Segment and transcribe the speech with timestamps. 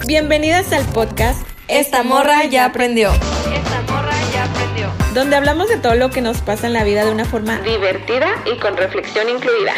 [0.00, 3.12] Bienvenidas al podcast Esta morra ya aprendió.
[3.12, 4.90] Esta morra ya aprendió.
[5.14, 8.28] donde hablamos de todo lo que nos pasa en la vida de una forma Divertida
[8.52, 9.72] y con reflexión incluida.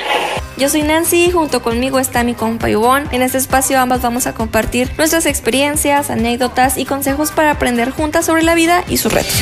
[0.57, 3.07] Yo soy Nancy, junto conmigo está mi compa Ivonne.
[3.13, 8.25] En este espacio ambas vamos a compartir nuestras experiencias, anécdotas y consejos para aprender juntas
[8.27, 9.35] sobre la vida y sus retos.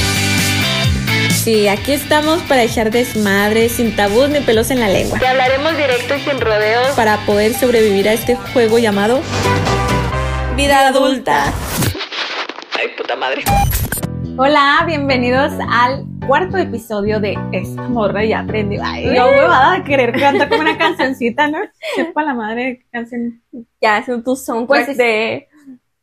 [1.44, 5.76] Sí, aquí estamos para echar desmadre, sin tabús ni pelos en la lengua, Te hablaremos
[5.76, 6.88] directo y sin rodeos.
[6.94, 9.20] para poder sobrevivir a este juego llamado
[10.56, 11.52] Vida adulta.
[12.78, 13.42] Ay, puta madre.
[14.36, 18.82] Hola, bienvenidos al cuarto episodio de Esta morra ya aprendió.
[18.84, 21.58] Ay, yo huevada de querer cantar como una cancioncita, ¿no?
[21.94, 23.42] Sepa la madre canción.
[23.80, 25.48] Ya, es tu soundtrack Pues de...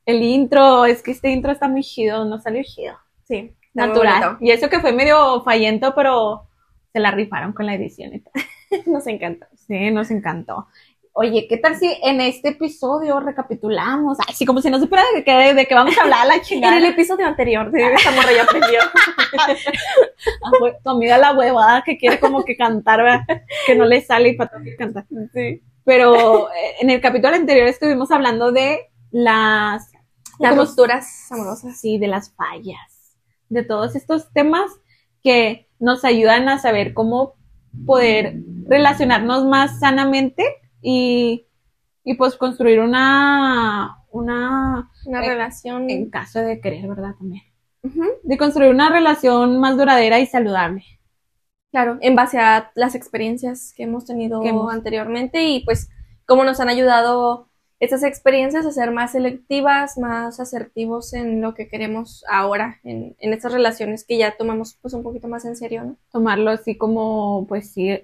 [0.05, 2.95] El intro, es que este intro está muy chido, no salió chido.
[3.27, 4.37] Sí, Natural.
[4.41, 6.49] Y eso que fue medio fallento, pero
[6.91, 8.23] se la rifaron con la edición y.
[8.87, 9.47] Nos encanta.
[9.67, 10.67] Sí, nos encantó.
[11.13, 14.17] Oye, ¿qué tal si en este episodio recapitulamos?
[14.25, 16.41] Ay, sí, como si no supiera de qué, de qué vamos a hablar la En
[16.41, 16.77] chingada.
[16.77, 18.79] el episodio anterior de Esta morra ya aprendió.
[20.43, 23.21] Ah, fue tu amiga la huevada que quiere como que cantar, ¿verdad?
[23.65, 25.05] que no le sale y para que cantar.
[25.33, 25.61] Sí.
[25.85, 29.89] Pero eh, en el capítulo anterior estuvimos hablando de las,
[30.39, 31.79] Las ¿cómo- rupturas amorosas.
[31.79, 33.15] sí, de las fallas,
[33.47, 34.69] de todos estos temas
[35.23, 37.35] que nos ayudan a saber cómo
[37.85, 38.35] poder
[38.67, 40.43] relacionarnos más sanamente
[40.81, 41.45] y,
[42.03, 45.89] y pues construir una, una, Una Eh, relación...
[45.89, 47.15] en caso de querer, ¿verdad?
[47.17, 47.43] También.
[48.23, 50.83] De construir una relación más duradera y saludable.
[51.71, 55.89] Claro, en base a las experiencias que hemos tenido Que hemos- anteriormente y pues
[56.25, 57.47] cómo nos han ayudado
[57.79, 63.31] estas experiencias a ser más selectivas, más asertivos en lo que queremos ahora, en, en
[63.33, 65.95] estas relaciones que ya tomamos pues un poquito más en serio, ¿no?
[66.11, 67.97] Tomarlo así como, pues sí,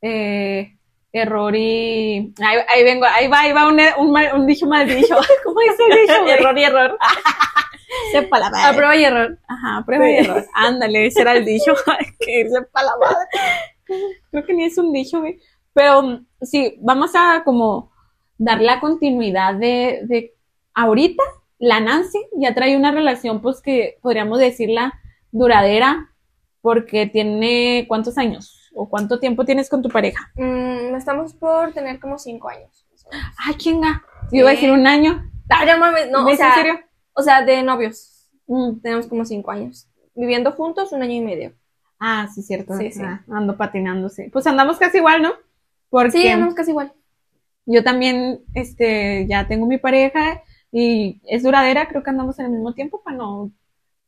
[0.00, 0.77] eh,
[1.12, 2.32] error y...
[2.40, 5.16] Ahí, ahí vengo, ahí va, ahí va un, un, mal- un dicho mal dicho.
[5.44, 6.26] ¿Cómo dice el dicho?
[6.26, 6.98] error y error.
[8.12, 8.76] Sepa la A madre.
[8.76, 9.38] prueba y error.
[9.48, 10.44] Ajá, prueba y error.
[10.54, 11.74] Ándale, ese era el dicho.
[12.20, 13.26] que irse pa' la madre.
[14.30, 15.38] Creo que ni es un dicho, güey.
[15.72, 17.90] Pero mm, sí, vamos a como
[18.36, 20.34] dar la continuidad de, de
[20.74, 21.22] ahorita,
[21.58, 24.92] la Nancy ya trae una relación, pues que podríamos decirla
[25.32, 26.12] duradera,
[26.60, 30.30] porque tiene cuántos años o cuánto tiempo tienes con tu pareja.
[30.36, 32.86] Mm, estamos por tener como cinco años.
[33.10, 33.34] menos.
[33.38, 34.02] Ah, chinga.
[34.32, 35.30] Yo iba a decir un año.
[35.66, 36.80] No mames, no, o ¿Ves sea, en serio?
[37.14, 38.28] o sea, de novios.
[38.46, 38.80] Mm.
[38.80, 39.88] Tenemos como cinco años.
[40.14, 41.52] Viviendo juntos un año y medio.
[41.98, 42.74] Ah, sí, cierto.
[42.76, 43.00] Sí, sí.
[43.02, 44.28] Ah, ando patinando, sí.
[44.32, 45.32] Pues andamos casi igual, ¿no?
[45.90, 46.92] Porque Sí, andamos casi igual.
[47.66, 50.42] Yo también, este, ya tengo mi pareja
[50.72, 53.50] y es duradera, creo que andamos en el mismo tiempo para no,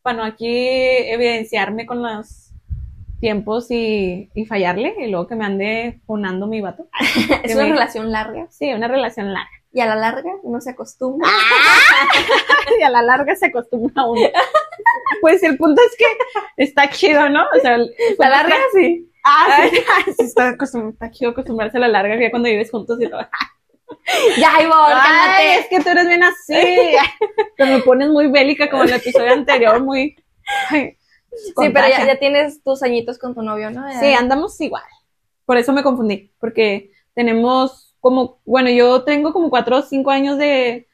[0.03, 2.50] para no aquí evidenciarme con los
[3.21, 6.89] tiempos y, y fallarle y luego que me ande fonando mi vato.
[7.45, 8.47] Es una me- relación larga.
[8.51, 9.51] Sí, una relación larga.
[9.73, 11.29] Y a la larga uno se acostumbra.
[12.79, 14.29] Y a la larga se acostumbra uno.
[15.21, 16.07] Pues el punto es que
[16.57, 17.43] está chido, ¿no?
[17.57, 17.77] O sea,
[18.19, 19.07] La larga sí.
[19.25, 19.77] Ah, sí,
[20.19, 23.21] sí, está, acostum- está chido acostumbrarse a la larga, que cuando vives juntos y todo.
[24.39, 25.59] Ya, Ivonne, Ay, cálmate.
[25.59, 26.97] es que tú eres bien así.
[27.57, 30.17] Te me pones muy bélica como en el episodio anterior, muy.
[30.71, 30.97] ay,
[31.33, 33.89] Sí, pero ya, ya tienes tus añitos con tu novio, ¿no?
[33.89, 34.83] Ya- Sí, andamos igual.
[35.47, 40.39] Por eso me confundí, porque tenemos como, bueno, yo tengo como cuatro o cinco años
[40.39, 40.89] de,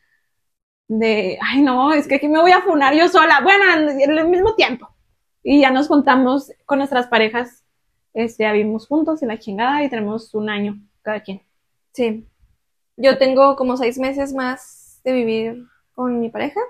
[0.89, 3.41] de, ay no, es que aquí me voy a funar yo sola.
[3.43, 4.89] Bueno, en, en el mismo tiempo.
[5.43, 7.65] Y ya nos juntamos con nuestras parejas,
[8.15, 11.43] este, ya vivimos juntos y la chingada y tenemos un año cada quien.
[11.93, 12.27] Sí.
[12.97, 15.65] Yo tengo como seis meses más de vivir
[15.95, 16.61] con mi pareja.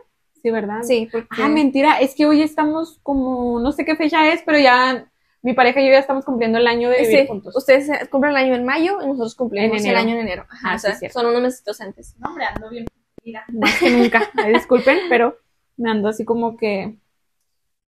[0.42, 0.82] Sí, ¿verdad?
[0.82, 1.28] Sí, porque...
[1.42, 5.08] Ah, mentira, es que hoy estamos como, no sé qué fecha es, pero ya
[5.42, 7.54] mi pareja y yo ya estamos cumpliendo el año de vivir Sí, juntos.
[7.56, 10.46] ustedes cumplen el año en mayo y nosotros cumplimos En el año en enero.
[10.50, 12.14] Ajá, Ah, o sea, sí, son unos meses antes.
[12.18, 12.84] No, hombre, ando bien.
[13.52, 14.22] Más que nunca.
[14.36, 15.36] Ay, disculpen, pero
[15.76, 16.96] me ando así como que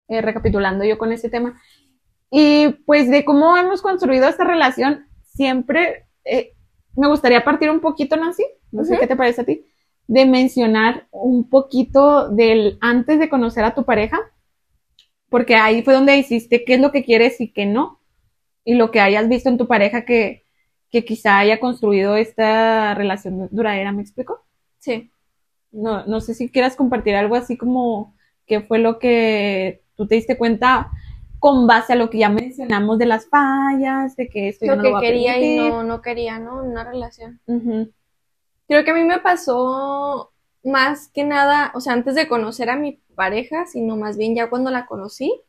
[0.08, 1.62] eh, recapitulando yo con ese tema.
[2.30, 6.54] Y pues de cómo hemos construido esta relación, siempre eh,
[6.96, 9.02] me gustaría partir un poquito, Nancy, no sé Ujú.
[9.02, 9.66] qué te parece a ti,
[10.08, 14.20] de mencionar un poquito del antes de conocer a tu pareja,
[15.30, 18.00] porque ahí fue donde hiciste qué es lo que quieres y qué no,
[18.64, 20.44] y lo que hayas visto en tu pareja que,
[20.90, 24.46] que quizá haya construido esta relación duradera, ¿me explico?
[24.80, 25.12] Sí.
[25.72, 28.16] No, no sé si quieras compartir algo así como
[28.46, 30.90] qué fue lo que tú te diste cuenta
[31.40, 34.84] con base a lo que ya mencionamos de las fallas, de que esto Lo no
[34.84, 36.64] que lo va a quería y no, no quería, ¿no?
[36.64, 37.42] Una relación.
[38.68, 40.32] Creo que a mí me pasó
[40.64, 44.50] más que nada, o sea, antes de conocer a mi pareja, sino más bien ya
[44.50, 45.42] cuando la conocí,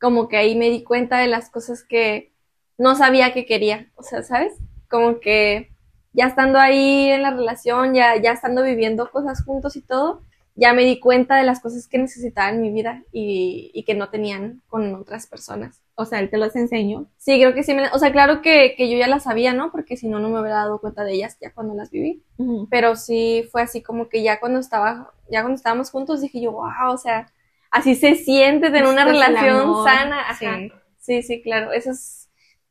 [0.00, 2.32] como que ahí me di cuenta de las cosas que
[2.78, 4.52] no sabía que quería, o sea, ¿sabes?
[4.90, 5.70] Como que
[6.12, 10.22] ya estando ahí en la relación, ya, ya estando viviendo cosas juntos y todo,
[10.54, 13.94] ya me di cuenta de las cosas que necesitaba en mi vida y, y que
[13.94, 15.85] no tenían con otras personas.
[15.98, 17.06] O sea, él te las enseñó.
[17.16, 17.74] Sí, creo que sí.
[17.74, 19.72] Me, o sea, claro que, que yo ya las sabía, ¿no?
[19.72, 22.22] Porque si no, no me hubiera dado cuenta de ellas ya cuando las viví.
[22.70, 26.52] Pero sí fue así como que ya cuando estaba, ya cuando estábamos juntos dije yo,
[26.52, 27.32] wow, o sea,
[27.70, 30.20] así se siente tener una relación sana.
[30.30, 30.58] Ajá.
[30.58, 30.72] Sí.
[30.98, 31.72] Sí, sí, claro.
[31.72, 32.28] Esos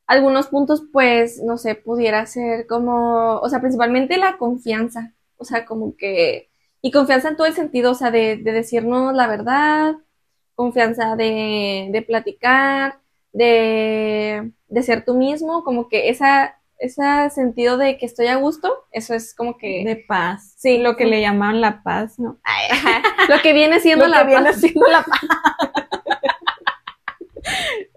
[0.08, 5.14] algunos puntos, pues, no sé, pudiera ser como, o sea, principalmente la confianza.
[5.38, 6.50] O sea, como que,
[6.82, 9.96] y confianza en todo el sentido, o sea, de, de decirnos la verdad,
[10.54, 13.00] confianza de, de platicar,
[13.36, 18.74] de, de ser tú mismo, como que esa, ese sentido de que estoy a gusto,
[18.92, 20.54] eso es como que, De paz.
[20.58, 22.38] sí, Lo que le llamaban la paz, ¿no?
[22.72, 24.60] Ajá, lo que viene siendo Lo la que viene paz.
[24.62, 25.20] siendo la paz.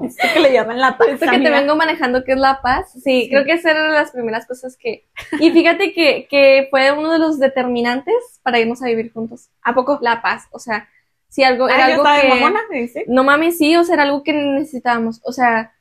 [0.02, 1.08] Esto que le llaman la paz.
[1.08, 3.28] Esto que te vengo manejando que es la paz, sí, Sí.
[3.30, 5.06] creo que esa era de las primeras cosas que...
[5.40, 9.48] Y fíjate que, que fue uno de los determinantes para irnos a vivir juntos.
[9.62, 9.98] ¿A poco?
[10.02, 10.88] La paz, o sea,
[11.28, 12.28] si algo, Ah, algo que...
[12.28, 12.60] mamona.
[13.08, 15.20] No mames, sí, o sea, era algo que necesitábamos.
[15.24, 15.72] O sea,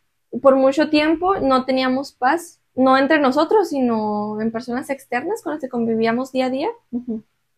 [0.41, 5.61] por mucho tiempo no teníamos paz, no entre nosotros, sino en personas externas con las
[5.61, 6.69] que convivíamos día a día.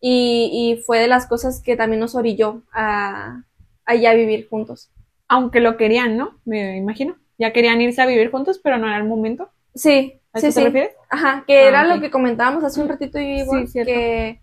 [0.00, 3.42] Y, y fue de las cosas que también nos orilló a,
[3.84, 4.90] a ya vivir juntos.
[5.28, 6.40] Aunque lo querían, ¿no?
[6.44, 7.16] Me imagino.
[7.38, 9.50] Ya querían irse a vivir juntos, pero no era el momento.
[9.74, 10.64] Sí, ¿A sí, eso te sí.
[10.64, 10.92] refieres?
[11.10, 14.40] Ajá, que Ah, era lo que comentábamos hace un ratito y Sí, que,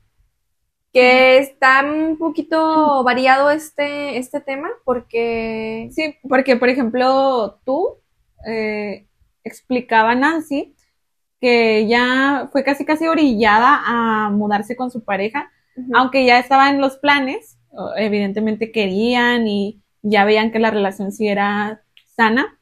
[0.97, 7.97] que está un poquito variado este, este tema porque Sí, porque, por ejemplo, tú
[8.47, 9.05] eh,
[9.43, 10.73] explicaba Nancy
[11.39, 15.51] que ya fue casi casi orillada a mudarse con su pareja,
[15.93, 17.59] aunque ya estaba en los planes,
[17.97, 21.83] evidentemente querían y ya veían que la relación sí era
[22.15, 22.57] sana,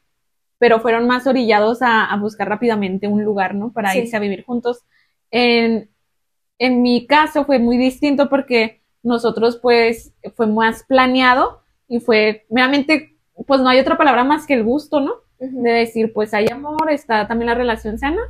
[0.58, 3.72] pero fueron más orillados a, a buscar rápidamente un lugar, ¿no?
[3.72, 4.00] Para Sí.
[4.00, 4.84] irse a vivir juntos.
[5.32, 5.90] En,
[6.58, 13.18] en mi caso fue muy distinto porque nosotros pues fue más planeado y fue meramente,
[13.46, 15.14] pues no hay otra palabra más que el gusto, ¿no?
[15.40, 18.22] De decir, pues hay amor, está también la relación sana,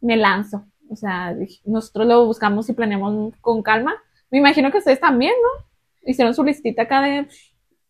[0.00, 0.66] me lanzo.
[0.90, 1.34] O sea,
[1.64, 3.94] nosotros lo buscamos y planeamos con calma.
[4.30, 5.64] Me imagino que ustedes también, ¿no?
[6.04, 7.28] Hicieron su listita acá de,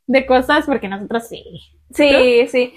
[0.07, 1.43] de cosas, porque nosotros sí.
[1.93, 2.75] Sí, sí.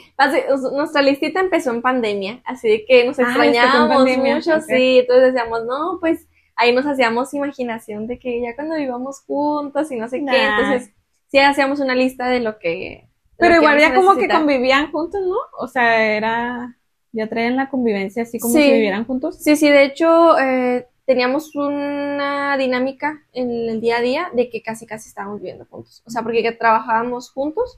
[0.72, 5.00] Nuestra listita empezó en pandemia, así que nos Ah, extrañábamos pandemia, mucho, sí.
[5.00, 9.96] Entonces decíamos, no, pues ahí nos hacíamos imaginación de que ya cuando vivamos juntos y
[9.98, 10.44] no sé qué.
[10.44, 10.92] Entonces,
[11.30, 12.70] sí hacíamos una lista de lo que.
[12.70, 13.08] de
[13.38, 15.38] Pero lo igual ya como que convivían juntos, ¿no?
[15.60, 16.78] O sea, era,
[17.12, 18.64] ya traían la convivencia así como Sí.
[18.64, 19.38] si vivieran juntos.
[19.42, 24.62] Sí, sí, de hecho, eh, teníamos una dinámica en el día a día de que
[24.62, 26.02] casi casi estábamos viviendo juntos.
[26.06, 27.78] O sea, porque que trabajábamos juntos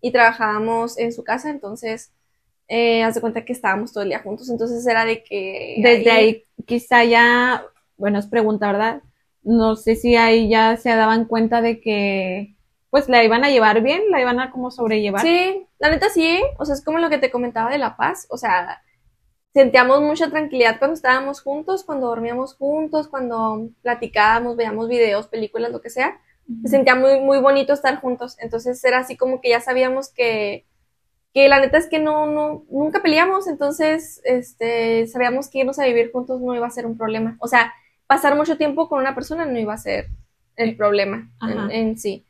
[0.00, 2.12] y trabajábamos en su casa, entonces,
[2.68, 4.50] eh, haz de cuenta que estábamos todo el día juntos.
[4.50, 5.76] Entonces era de que.
[5.82, 7.64] Desde ahí quizá ya,
[7.98, 9.02] bueno, es pregunta, ¿verdad?
[9.42, 12.54] No sé si ahí ya se daban cuenta de que
[12.90, 15.22] pues la iban a llevar bien, la iban a como sobrellevar.
[15.22, 18.26] Sí, la neta sí, o sea, es como lo que te comentaba de la paz,
[18.30, 18.82] o sea,
[19.52, 25.80] sentíamos mucha tranquilidad cuando estábamos juntos, cuando dormíamos juntos, cuando platicábamos, veíamos videos, películas, lo
[25.80, 26.18] que sea,
[26.62, 30.64] se sentía muy, muy bonito estar juntos, entonces era así como que ya sabíamos que,
[31.34, 35.84] que la neta es que no, no, nunca peleamos, entonces, este, sabíamos que irnos a
[35.84, 37.74] vivir juntos no iba a ser un problema, o sea,
[38.08, 40.08] pasar mucho tiempo con una persona no iba a ser
[40.56, 41.30] el problema
[41.70, 42.24] en, sí.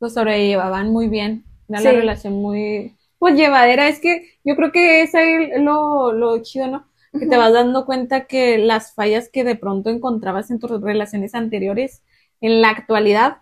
[0.00, 1.84] Lo sobrellevaban muy bien, era Sí.
[1.84, 3.88] la relación muy, pues llevadera.
[3.88, 6.86] Es que yo creo que es ahí lo, lo chido, ¿no?
[7.12, 11.34] Que te vas dando cuenta que las fallas que de pronto encontrabas en tus relaciones
[11.34, 12.02] anteriores,
[12.40, 13.38] en la actualidad,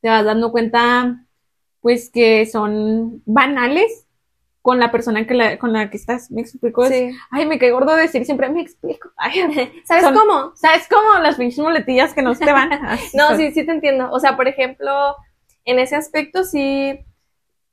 [0.00, 1.24] te vas dando cuenta,
[1.80, 4.06] pues, que son banales
[4.62, 6.30] con la persona que la, con la que estás.
[6.30, 6.86] ¿Me explico?
[6.86, 7.10] Sí.
[7.30, 9.10] Ay, me cae gordo decir siempre me explico.
[9.16, 10.52] Ay, ¿Sabes Son- cómo?
[10.56, 11.18] ¿Sabes cómo?
[11.22, 12.72] Las pinches muletillas que no se te van.
[12.84, 13.36] Así No, son.
[13.38, 14.10] sí, sí te entiendo.
[14.10, 15.16] O sea, por ejemplo,
[15.64, 16.98] en ese aspecto sí,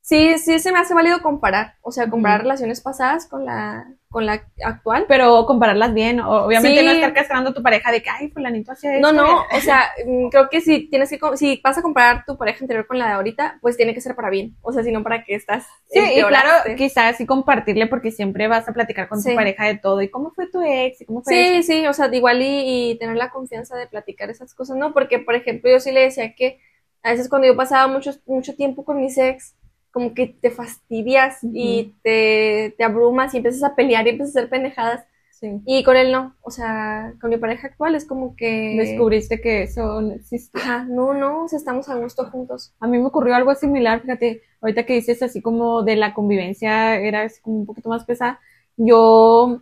[0.01, 1.75] sí, sí se me hace válido comparar.
[1.81, 5.03] O sea, comparar relaciones pasadas con la, con la actual.
[5.09, 6.85] Pero compararlas bien, o- obviamente Sí.
[6.85, 9.11] no estar castrando a tu pareja de que, ay, fulanito hacía esto.
[9.11, 12.23] No, no, y- o sea, mm, creo que si tienes que, si vas a comparar
[12.25, 14.55] tu pareja anterior con la de ahorita, pues tiene que ser para bien.
[14.61, 15.65] O sea, si no para que estás.
[15.91, 19.31] Sí, y claro, quizás sí compartirle porque siempre vas a platicar con Sí.
[19.31, 20.01] tu pareja de todo.
[20.01, 21.01] ¿Y cómo fue tu ex?
[21.01, 21.67] ¿Y cómo fue Sí, eso?
[21.73, 24.93] sí, o sea, igual y, y tener la confianza de platicar esas cosas, ¿no?
[24.93, 26.59] Porque, por ejemplo, yo sí le decía que
[27.03, 29.55] a veces cuando yo pasaba mucho, mucho tiempo con mis ex,
[29.95, 34.39] como que te fastidias y te, te abrumas y empiezas a pelear y empiezas a
[34.39, 35.05] hacer pendejadas.
[35.29, 35.61] Sí.
[35.65, 38.75] Y con él no, o sea, con mi pareja actual es como que...
[38.77, 40.59] Descubriste que eso no existe.
[40.59, 42.73] Ajá, no, no, o sea, estamos a gusto juntos.
[42.81, 46.97] A mí me ocurrió algo similar, fíjate, ahorita que dices así como de la convivencia
[46.97, 48.41] era así como un poquito más pesada.
[48.75, 49.61] Yo,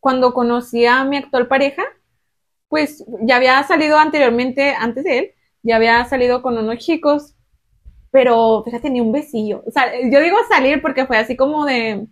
[0.00, 1.82] cuando conocí a mi actual pareja,
[2.70, 5.30] pues ya había salido anteriormente, antes de él,
[5.62, 7.34] ya había salido con unos chicos,
[8.10, 9.62] pero fíjate, ni un besillo.
[9.66, 12.06] O sea, yo digo salir porque fue así como de,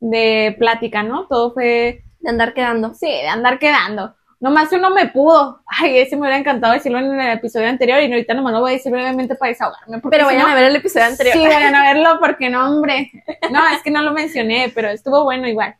[0.00, 1.26] de plática, ¿no?
[1.28, 2.94] Todo fue, De andar quedando.
[2.94, 4.14] sí, de andar quedando.
[4.40, 5.60] Nomás uno me pudo.
[5.66, 8.70] Ay, ese me hubiera encantado decirlo en el episodio anterior y ahorita nomás lo voy
[8.70, 10.00] a decir brevemente para desahogarme.
[10.10, 11.32] Pero vayan no- a ver el episodio anterior.
[11.36, 13.12] Sí, vayan a verlo porque no, hombre.
[13.52, 15.76] No, es que no lo mencioné, pero estuvo bueno igual.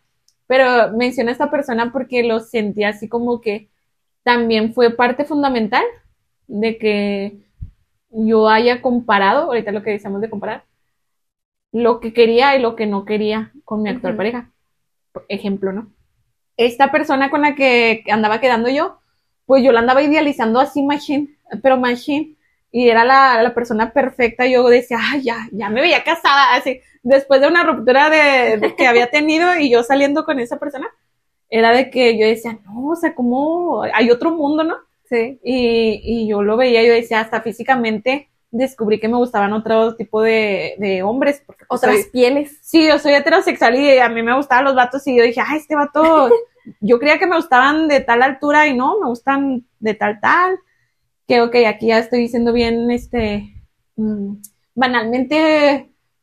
[0.46, 3.68] Pero mencioné a esta persona porque lo sentí así como que
[4.22, 5.82] también fue parte fundamental
[6.46, 7.38] de que
[8.12, 10.64] yo haya comparado, ahorita lo que decíamos de comparar,
[11.72, 14.50] lo que quería y lo que no quería con mi actual pareja.
[15.12, 15.92] Por ejemplo, ¿no?
[16.56, 19.00] Esta persona con la que andaba quedando yo,
[19.46, 22.36] pues yo la andaba idealizando así, machine, pero machine
[22.70, 24.46] y era la, la persona perfecta.
[24.46, 28.74] Yo decía, ay, ya, ya me veía casada, así, después de una ruptura de, de
[28.76, 30.88] que había tenido y yo saliendo con esa persona,
[31.50, 34.76] era de que yo decía, no, o sea, como hay otro mundo, ¿no?
[35.12, 35.38] Sí.
[35.44, 40.22] Y, y yo lo veía, yo decía, hasta físicamente descubrí que me gustaban otro tipo
[40.22, 41.42] de, de hombres.
[41.44, 42.58] Porque pues, Otras soy- pieles.
[42.62, 45.58] Sí, yo soy heterosexual y a mí me gustaban los vatos y yo dije, ay,
[45.58, 46.30] este vato,
[46.80, 50.56] yo creía que me gustaban de tal altura y no, me gustan de tal tal.
[51.28, 53.54] Que ok, aquí ya estoy diciendo bien, este,
[53.96, 54.34] mm,
[54.74, 55.74] banalmente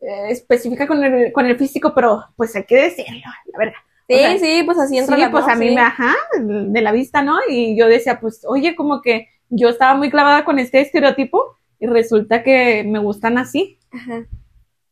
[0.02, 3.80] eh, específica con el, con el físico, pero pues hay que decirlo, la verdad.
[4.10, 5.76] Sí, O sea, sí, pues así entra Sí, la pues a mí sí.
[5.76, 7.38] me, ajá, de la vista, ¿no?
[7.48, 11.86] Y yo decía, pues, oye, como que yo estaba muy clavada con este estereotipo y
[11.86, 13.78] resulta que me gustan así.
[13.92, 14.26] Ajá.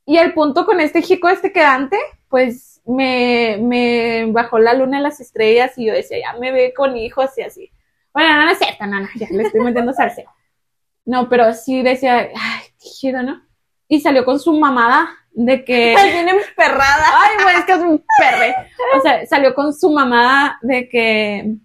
[0.06, 1.98] Y el punto con este chico, este quedante,
[2.30, 6.74] pues me, me bajó la luna en las estrellas y yo decía, ya me ve
[6.76, 7.72] con hijos y así.
[8.14, 10.30] Bueno, no, no es cierto, no, no, ya le estoy metiendo salseo.
[11.06, 13.42] No, pero sí decía, ay, qué chido, ¿no?
[13.88, 15.96] Y salió con su mamada de que...
[16.04, 17.06] Bien emperrada.
[17.14, 18.56] Ay, güey, es que es un perre.
[18.98, 21.56] O sea, salió con su mamá de que,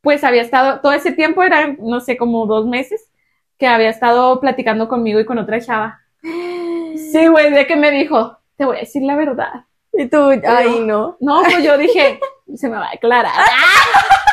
[0.00, 3.10] pues había estado, todo ese tiempo, era, no sé, como dos meses,
[3.58, 6.00] que había estado platicando conmigo y con otra chava.
[6.20, 9.64] Sí, güey, de que me dijo, te voy a decir la verdad.
[9.92, 11.16] Y tú, ay, no.
[11.20, 12.18] No, pues yo dije,
[12.56, 13.32] se me va a aclarar.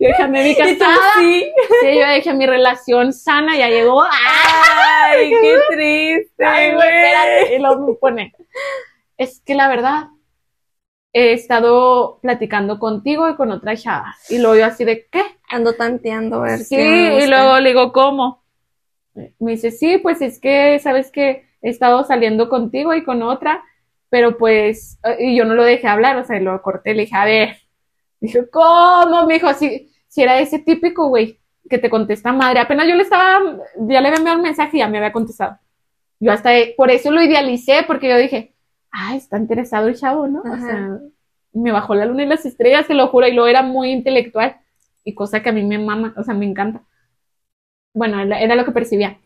[0.00, 0.96] Yo dije, Y tú, casada.
[1.18, 1.52] sí.
[1.80, 4.02] Sí, yo dije, mi relación sana ya llegó.
[5.04, 7.56] Ay, qué triste, Ay, güey, espérate.
[7.56, 8.32] Y me pone,
[9.16, 10.04] es que la verdad,
[11.12, 14.14] he estado platicando contigo y con otra chava.
[14.28, 15.22] Y luego yo así de, ¿qué?
[15.50, 18.42] Ando tanteando a ver Sí, y luego le digo, ¿cómo?
[19.38, 23.62] Me dice, sí, pues es que, sabes que he estado saliendo contigo y con otra,
[24.08, 27.16] pero pues, eh, y yo no lo dejé hablar, o sea, lo corté, le dije,
[27.16, 27.56] a ver.
[28.22, 29.26] Dije, ¿cómo?
[29.26, 32.60] Me dijo, si, si era ese típico, güey, que te contesta madre.
[32.60, 33.40] Apenas yo le estaba,
[33.76, 35.58] ya le había enviado un mensaje y ya me había contestado.
[36.20, 38.54] Yo hasta, por eso lo idealicé, porque yo dije,
[38.92, 40.40] ay, está interesado el chavo, ¿no?
[40.40, 41.00] O sea,
[41.52, 44.56] me bajó la luna y las estrellas, te lo juro, y lo era muy intelectual
[45.02, 46.82] y cosa que a mí me mama, o sea, me encanta.
[47.92, 49.18] Bueno, era era lo que percibía.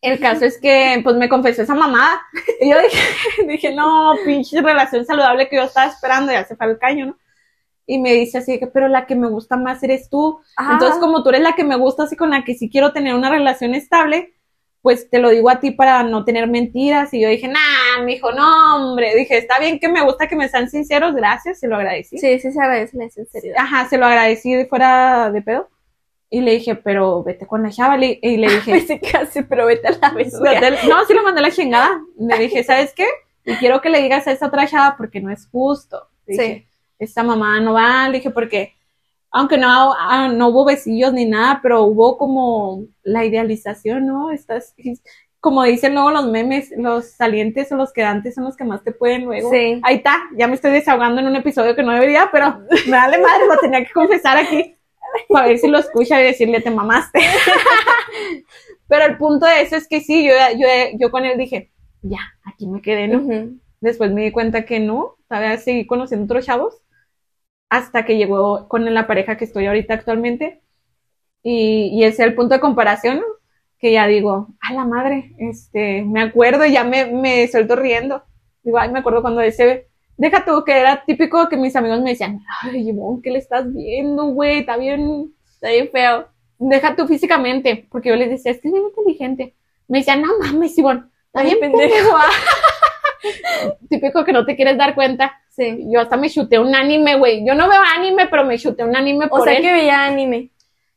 [0.00, 2.22] El caso es que, pues, me confesó esa mamada.
[2.62, 6.66] Y yo dije, dije, no, pinche relación saludable que yo estaba esperando, ya se fue
[6.66, 7.16] al caño, ¿no?
[7.86, 10.40] Y me dice así que, pero la que me gusta más eres tú.
[10.56, 12.92] Ah, Entonces, como tú eres la que me gusta, así con la que sí quiero
[12.92, 14.34] tener una relación estable,
[14.82, 17.12] pues te lo digo a ti para no tener mentiras.
[17.14, 19.14] Y yo dije, nah, me dijo, no, hombre.
[19.14, 22.18] Dije, está bien que me gusta que me sean sinceros, gracias, se lo agradecí.
[22.18, 23.56] Sí, sí se agradece la sinceridad.
[23.58, 25.68] Ajá, se lo agradecí de fuera de pedo.
[26.30, 27.96] Y le dije, pero vete con la chava.
[28.02, 30.32] Y le dije, Pensé casi, pero vete a la vez.
[30.40, 32.00] vete- no, sí lo mandé a la chingada.
[32.18, 33.06] Le dije, ¿sabes qué?
[33.44, 36.08] Y quiero que le digas a esa otra chava porque no es justo.
[36.26, 36.66] Sí.
[37.04, 38.08] Esta mamá no va.
[38.08, 38.74] Le dije, porque
[39.32, 44.30] aunque no, ah, no hubo besillos ni nada, pero hubo como la idealización, ¿no?
[44.30, 44.74] Estás,
[45.40, 48.92] como dicen luego los memes, los salientes o los quedantes son los que más te
[48.92, 49.50] pueden luego.
[49.50, 49.80] Sí.
[49.82, 53.18] Ahí está, ya me estoy desahogando en un episodio que no debería, pero me vale
[53.18, 54.76] madre, lo tenía que confesar aquí
[55.28, 57.20] para ver si lo escucha y decirle te mamaste.
[58.86, 60.66] pero el punto de eso es que sí, yo, yo,
[60.98, 61.70] yo con él dije,
[62.02, 63.50] ya, aquí me quedé, ¿no?
[63.80, 66.82] Después me di cuenta que no, todavía seguí conociendo otros chavos
[67.72, 70.60] hasta que llegó con la pareja que estoy ahorita actualmente.
[71.42, 73.26] Y, y ese es el punto de comparación, ¿no?
[73.78, 78.22] que ya digo, a la madre, este, me acuerdo y ya me, me suelto riendo.
[78.62, 79.88] Digo, ay, me acuerdo cuando ese,
[80.18, 83.72] deja tú, que era típico que mis amigos me decían, ay, Ivonne, ¿qué le estás
[83.72, 84.58] viendo, güey?
[84.58, 86.28] Está bien, está bien feo.
[86.58, 89.56] Deja tú físicamente, porque yo les decía, es que es bien inteligente.
[89.88, 91.90] Me decían, no mames, Ivonne, está bien pendejo.
[91.90, 92.16] pendejo.
[93.88, 95.38] típico que no te quieres dar cuenta.
[95.48, 95.84] Sí.
[95.92, 97.44] Yo hasta me chuté un anime, güey.
[97.46, 99.62] Yo no veo anime, pero me chuté un anime O por sea él.
[99.62, 100.50] que veía anime.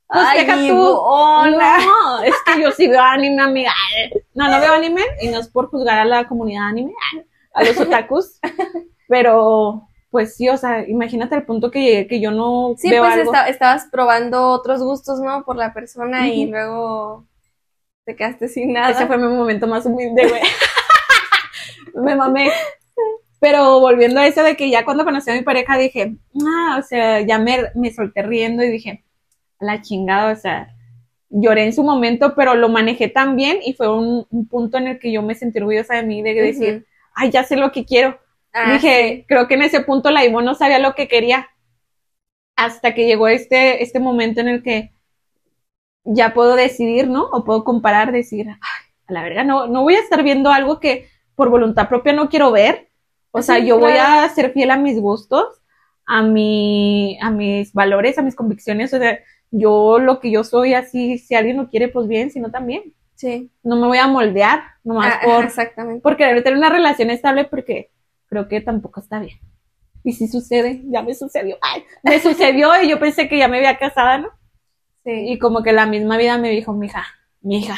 [0.08, 0.62] Pues Ay, deja tú.
[0.64, 1.58] Ivonne.
[1.58, 3.74] No, es que yo sí veo anime, amiga.
[4.34, 6.94] No, no veo anime y no es por juzgar a la comunidad anime,
[7.54, 8.40] a los otakus,
[9.08, 13.02] pero pues sí, o sea, imagínate el punto que llegué, que yo no Sí, veo
[13.04, 13.34] pues algo.
[13.34, 15.44] esta- estabas probando otros gustos, ¿no?
[15.44, 17.26] Por la persona y luego
[18.06, 18.92] te quedaste sin nada.
[18.92, 20.42] Ese fue mi momento más humilde, güey.
[21.96, 22.52] Me mamé.
[23.40, 26.16] Pero volviendo a eso de que ya cuando conocí a mi pareja dije,
[26.48, 29.04] ah, o sea, ya me, me solté riendo y dije,
[29.60, 30.74] la chingada, o sea,
[31.30, 34.88] lloré en su momento, pero lo manejé tan bien y fue un, un punto en
[34.88, 37.86] el que yo me sentí orgullosa de mí, de decir, ay, ya sé lo que
[37.86, 38.18] quiero.
[38.54, 41.50] Ah, Dije, creo que en ese punto la Ivonne no sabía lo que quería.
[42.56, 44.94] Hasta que llegó este, este momento en el que
[46.06, 47.26] ya puedo decidir, ¿no?
[47.26, 50.80] O puedo comparar, decir, ay, a la verga, no, no voy a estar viendo algo
[50.80, 52.90] que por voluntad propia no quiero ver.
[53.32, 55.62] O sea, Sí, yo voy a ser fiel a mis gustos,
[56.06, 58.94] a mi, a mis valores, a mis convicciones.
[58.94, 59.20] O sea,
[59.52, 62.94] yo lo que yo soy así, si alguien lo quiere, pues bien, si no también.
[63.16, 63.50] Sí.
[63.64, 66.02] No me voy a moldear, nomás Ah, por, exactamente.
[66.02, 67.92] por querer tener una relación estable porque
[68.28, 69.40] creo que tampoco está bien.
[70.04, 71.58] Y si sucede, ya me sucedió.
[71.62, 74.30] Ay, me sucedió y yo pensé que ya me había casada, ¿no?
[75.04, 75.12] Sí.
[75.12, 77.06] Y como que la misma vida me dijo, mija,
[77.42, 77.76] mija,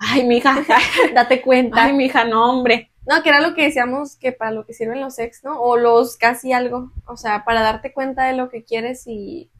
[0.00, 0.64] ay, mija,
[1.14, 1.84] Date cuenta.
[1.84, 2.90] ay, mija, no, hombre.
[3.06, 5.60] No, que era lo que decíamos que para lo que sirven los ex, ¿no?
[5.60, 6.92] O los casi algo.
[7.06, 9.50] O sea, para darte cuenta de lo que quieres y,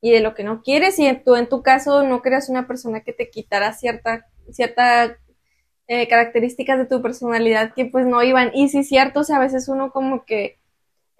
[0.00, 0.98] y de lo que no quieres.
[0.98, 5.18] Y tú, en tu caso, no creas una persona que te quitara cierta, cierta
[5.88, 8.50] eh, características de tu personalidad que pues no iban.
[8.54, 10.59] Y sí, cierto, o sea, a veces uno como que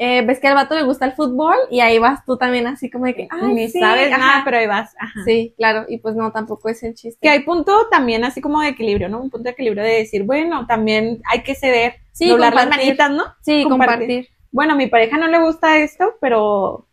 [0.03, 2.89] eh, ves que al vato le gusta el fútbol y ahí vas tú también así
[2.89, 4.19] como de que, ay, Ni sí, sabes ajá.
[4.19, 4.95] nada, pero ahí vas.
[4.99, 5.21] Ajá.
[5.27, 7.19] Sí, claro, y pues no, tampoco es el chiste.
[7.21, 9.21] Que hay punto también así como de equilibrio, ¿no?
[9.21, 13.11] Un punto de equilibrio de decir, bueno, también hay que ceder, Sí, doblar las manitas,
[13.11, 13.25] ¿no?
[13.43, 13.99] Sí, compartir.
[13.99, 14.29] compartir.
[14.51, 16.87] Bueno, a mi pareja no le gusta esto, pero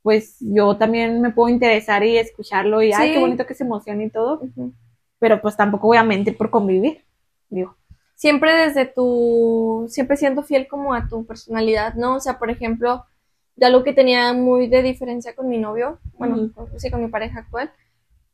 [0.00, 4.02] pues yo también me puedo interesar y escucharlo y, ay, qué bonito que se emociona
[4.02, 4.40] y todo,
[5.18, 7.04] pero pues tampoco voy a mentir por convivir,
[7.50, 7.76] digo.
[8.16, 12.16] Siempre desde tu, siempre siendo fiel como a tu personalidad, ¿no?
[12.16, 13.06] O sea, por ejemplo,
[13.56, 17.40] ya lo que tenía muy de diferencia con mi novio, bueno, sí, con mi pareja
[17.40, 17.72] actual,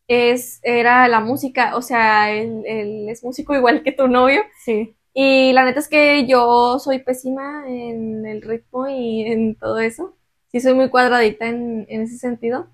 [0.09, 4.97] es, era la música, o sea, él, él es músico igual que tu novio, Sí.
[5.15, 10.16] y la neta es que yo soy pésima en el ritmo y en todo eso,
[10.53, 12.68] sí soy muy cuadradita en, en ese sentido,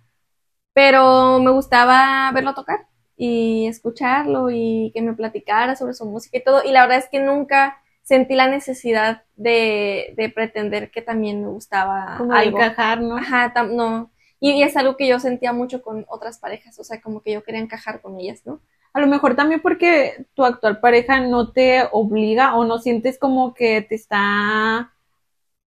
[0.75, 2.87] pero me gustaba verlo tocar
[3.19, 6.65] y escucharlo y que me platicara sobre su música y todo.
[6.65, 11.49] Y la verdad es que nunca sentí la necesidad de, de pretender que también me
[11.51, 12.59] gustaba Como algo.
[12.59, 13.17] encajar, ¿no?
[13.17, 14.13] Ajá, tam- no.
[14.41, 17.33] Y, y es algo que yo sentía mucho con otras parejas, o sea, como que
[17.33, 18.63] yo quería encajar con ellas, ¿no?
[18.93, 23.55] A lo mejor también porque tu actual pareja no te obliga o no sientes como
[23.55, 24.93] que te está,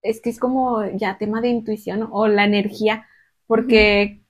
[0.02, 3.08] es que es como ya tema de intuición o la energía,
[3.46, 4.22] porque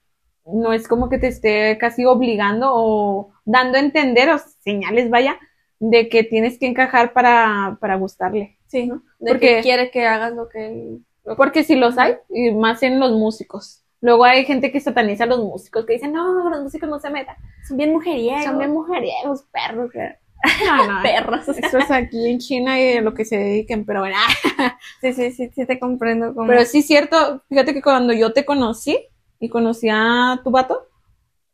[0.53, 5.37] no es como que te esté casi obligando o dando a entender o señales, vaya,
[5.79, 8.57] de que tienes que encajar para, para gustarle.
[8.67, 9.03] Sí, ¿no?
[9.19, 11.05] De Porque- que quiere que hagas lo que él...
[11.37, 13.83] Porque si los hay, y más en los músicos.
[14.01, 17.09] Luego hay gente que sataniza a los músicos, que dicen, no, los músicos no se
[17.09, 17.35] metan.
[17.67, 18.43] Son bien mujeriegos.
[18.45, 19.91] Son bien mujeriegos, perros.
[19.91, 20.15] que-
[20.65, 21.47] No, no, perros.
[21.49, 24.15] Eso es aquí en China y a lo que se dediquen, pero bueno.
[25.01, 26.33] Sí, sí, sí, sí te comprendo.
[26.33, 26.47] Como...
[26.47, 28.97] Pero sí es cierto, fíjate que cuando yo te conocí
[29.39, 30.89] y conocí a tu vato,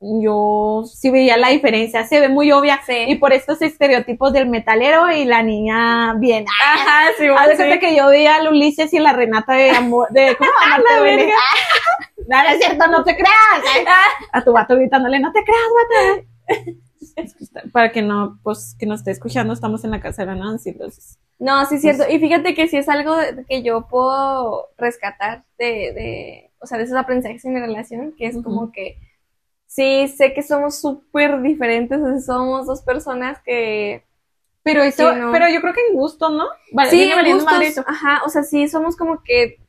[0.01, 2.81] yo sí veía la diferencia, se ve muy obvia.
[2.85, 3.05] Sí.
[3.07, 6.45] Y por estos estereotipos del metalero y la niña bien.
[6.63, 7.79] Ajá, sí, Haz de sí.
[7.79, 11.33] que yo veía a Ulises y la Renata de amor, de ¿cómo amarte duele?
[12.27, 13.85] No, no es cierto, no te creas.
[14.31, 17.71] A tu vato gritándole, no te creas, vato.
[17.71, 20.69] Para que no, pues, que nos esté escuchando, estamos en la casa de la Nancy,
[20.69, 21.19] entonces.
[21.37, 22.03] No, sí es cierto.
[22.09, 23.15] Y fíjate que sí es algo
[23.47, 28.27] que yo puedo rescatar de, de, o sea, de esos aprendizajes en mi relación, que
[28.27, 28.97] es como que
[29.67, 34.03] sí sé que somos súper diferentes, o sea, somos dos personas que
[34.63, 35.31] Pero eso, no.
[35.31, 36.45] pero yo creo que en gusto, ¿no?
[36.71, 37.83] Vale, sí, en gustos, madre eso.
[37.87, 39.59] ajá, o sea, sí somos como que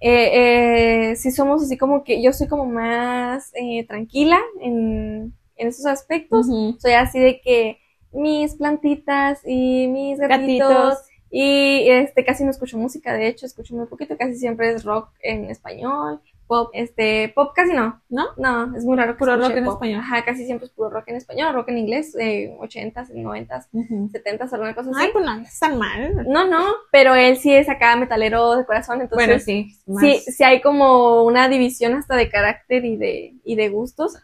[0.00, 5.68] eh, eh, sí somos así como que yo soy como más eh, tranquila en, en
[5.68, 6.46] esos aspectos.
[6.78, 7.78] Soy así de que
[8.12, 10.98] mis plantitas y mis gatitos, Gatitos.
[11.30, 15.10] Y este casi no escucho música, de hecho escucho muy poquito, casi siempre es rock
[15.22, 18.26] en español, pop, este pop casi no, ¿No?
[18.36, 19.74] no, es muy raro que Puro rock en pop.
[19.74, 20.00] español.
[20.00, 24.52] Ajá, casi siempre es puro rock en español, rock en inglés, eh, 80s, 90s, 70s,
[24.52, 24.98] alguna cosa así.
[25.00, 26.26] Ay, pues no, no es tan mal.
[26.26, 29.76] No, no, pero él sí es acá metalero de corazón, entonces bueno, sí.
[29.86, 34.16] más- sí, sí hay como una división hasta de carácter y de, y de gustos,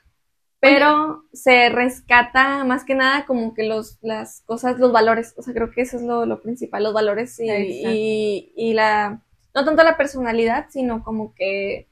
[0.74, 5.54] pero se rescata más que nada como que los, las cosas, los valores, o sea,
[5.54, 9.22] creo que eso es lo, lo principal, los valores y, y, y la,
[9.54, 11.88] no tanto la personalidad, sino como que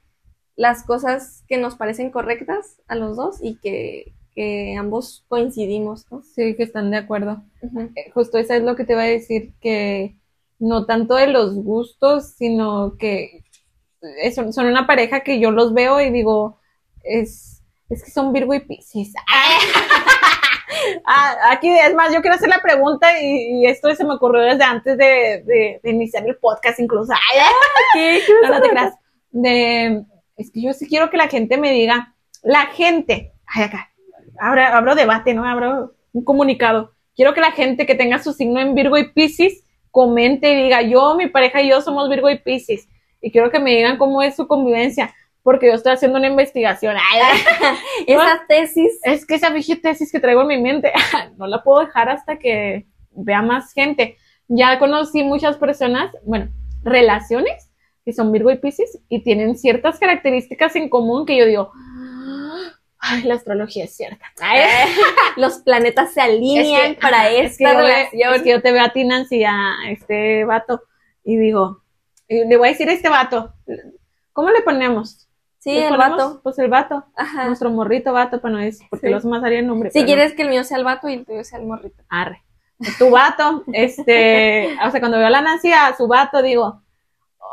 [0.55, 6.21] las cosas que nos parecen correctas a los dos y que, que ambos coincidimos, ¿no?
[6.23, 7.43] Sí, que están de acuerdo.
[7.95, 10.17] Eh, Justo eso es lo que te iba a decir, que
[10.59, 13.43] no tanto de los gustos, sino que
[14.21, 16.59] es- son una pareja que yo los veo y digo,
[17.03, 17.54] es,
[17.89, 19.13] es que son Virgo y Piscis.
[21.05, 24.41] Ah, aquí es más, yo quiero hacer la pregunta y, y esto se me ocurrió
[24.43, 27.13] desde antes de, de- de iniciar el podcast incluso.
[27.33, 27.39] Ay,
[27.93, 28.21] ¿Qué?
[28.43, 28.93] no, no te creas.
[29.31, 30.03] De,
[30.37, 33.91] es que yo sí quiero que la gente me diga, la gente, ay acá,
[34.39, 35.45] abro, abro debate, ¿no?
[35.45, 36.91] Abro un comunicado.
[37.15, 40.81] Quiero que la gente que tenga su signo en Virgo y Piscis comente y diga,
[40.81, 42.87] yo, mi pareja y yo somos Virgo y Piscis.
[43.21, 45.13] Y quiero que me digan cómo es su convivencia,
[45.45, 46.97] porque yo estoy haciendo una investigación.
[48.07, 48.99] Esa tesis.
[49.03, 50.91] es que esa pinche tesis que traigo en mi mente,
[51.37, 54.17] no la puedo dejar hasta que vea más gente.
[54.47, 56.49] Ya conocí muchas personas, bueno,
[56.83, 57.69] relaciones
[58.03, 61.71] que son Virgo y Piscis y tienen ciertas características en común que yo digo,
[62.99, 64.25] ay, la astrología es cierta.
[64.41, 64.61] Ay,
[65.37, 68.33] Los planetas se alinean es que- para es que esta yo relación.
[68.33, 70.81] es que yo te veo a ti, Nancy, a este vato,
[71.23, 71.81] y digo,
[72.27, 73.53] y le voy a decir a este vato,
[74.33, 75.24] ¿cómo le ponemos?
[75.65, 76.17] Sí, ¿Le el ponemos?
[76.17, 76.39] vato.
[76.43, 77.47] Pues el vato, Ajá.
[77.47, 79.13] nuestro morrito vato, para no decir, porque Sí.
[79.13, 79.89] los más haría el nombre.
[79.91, 80.05] Si no.
[80.05, 82.01] quieres que el mío sea el vato y el tuyo sea el morrito.
[82.07, 82.41] Arre.
[82.99, 86.81] Tu vato, este, o sea, cuando veo a la Nancy a su vato, digo,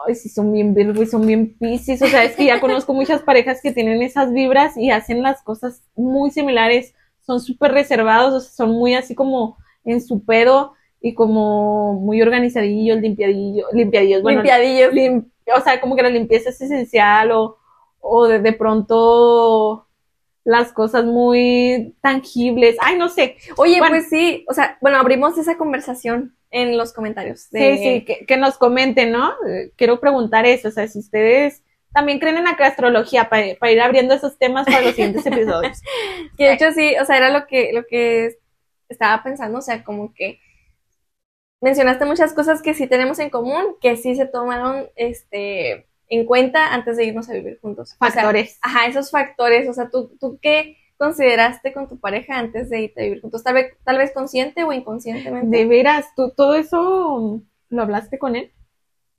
[0.07, 2.93] ay, sí son bien Virgo y son bien Piscis, o sea, es que ya conozco
[2.93, 6.95] muchas parejas que tienen esas vibras y hacen las cosas muy similares,
[7.25, 12.21] son súper reservados, o sea, son muy así como en su pedo y como muy
[12.23, 14.93] organizadillos, limpiadillos, limpiadillos, bueno, Limpiadillos.
[14.93, 17.59] lim- o sea, como que la limpieza es esencial o,
[18.05, 19.89] o de, de pronto
[20.45, 23.95] las cosas muy tangibles, ay, no sé, Oye, Bueno.
[23.97, 27.49] pues sí, o sea, bueno, abrimos esa conversación en los comentarios.
[27.51, 29.31] de- Sí, sí, que, que nos comenten, ¿no?
[29.49, 31.63] Eh, Quiero preguntar eso, o sea, si ustedes
[31.95, 35.81] también creen en la astrología para ir abriendo esos temas para los siguientes episodios.
[36.37, 38.37] Que de hecho sí, o sea, era lo que, lo que
[38.89, 40.41] estaba pensando, o sea, como que
[41.61, 46.75] mencionaste muchas cosas que sí tenemos en común, que sí se tomaron este en cuenta
[46.75, 47.97] antes de irnos a vivir juntos.
[48.01, 48.59] O sea, Factores.
[48.63, 53.01] ajá, esos factores, o sea, ¿tú, tú qué consideraste con tu pareja antes de irte
[53.01, 53.43] a vivir juntos?
[53.43, 55.57] Tal vez, tal vez consciente o inconscientemente.
[55.57, 58.53] De veras, ¿tú todo eso lo hablaste con él?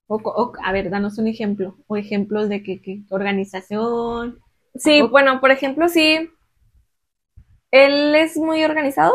[0.07, 4.39] O, a ver, danos un ejemplo, o ejemplos de qué qué organización.
[4.75, 6.29] Sí, bueno, por ejemplo, sí,
[7.71, 9.13] él es muy organizado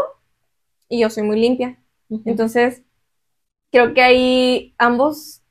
[0.89, 1.79] y yo soy muy limpia.
[2.25, 2.83] Entonces,
[3.71, 5.43] creo que ahí ambos,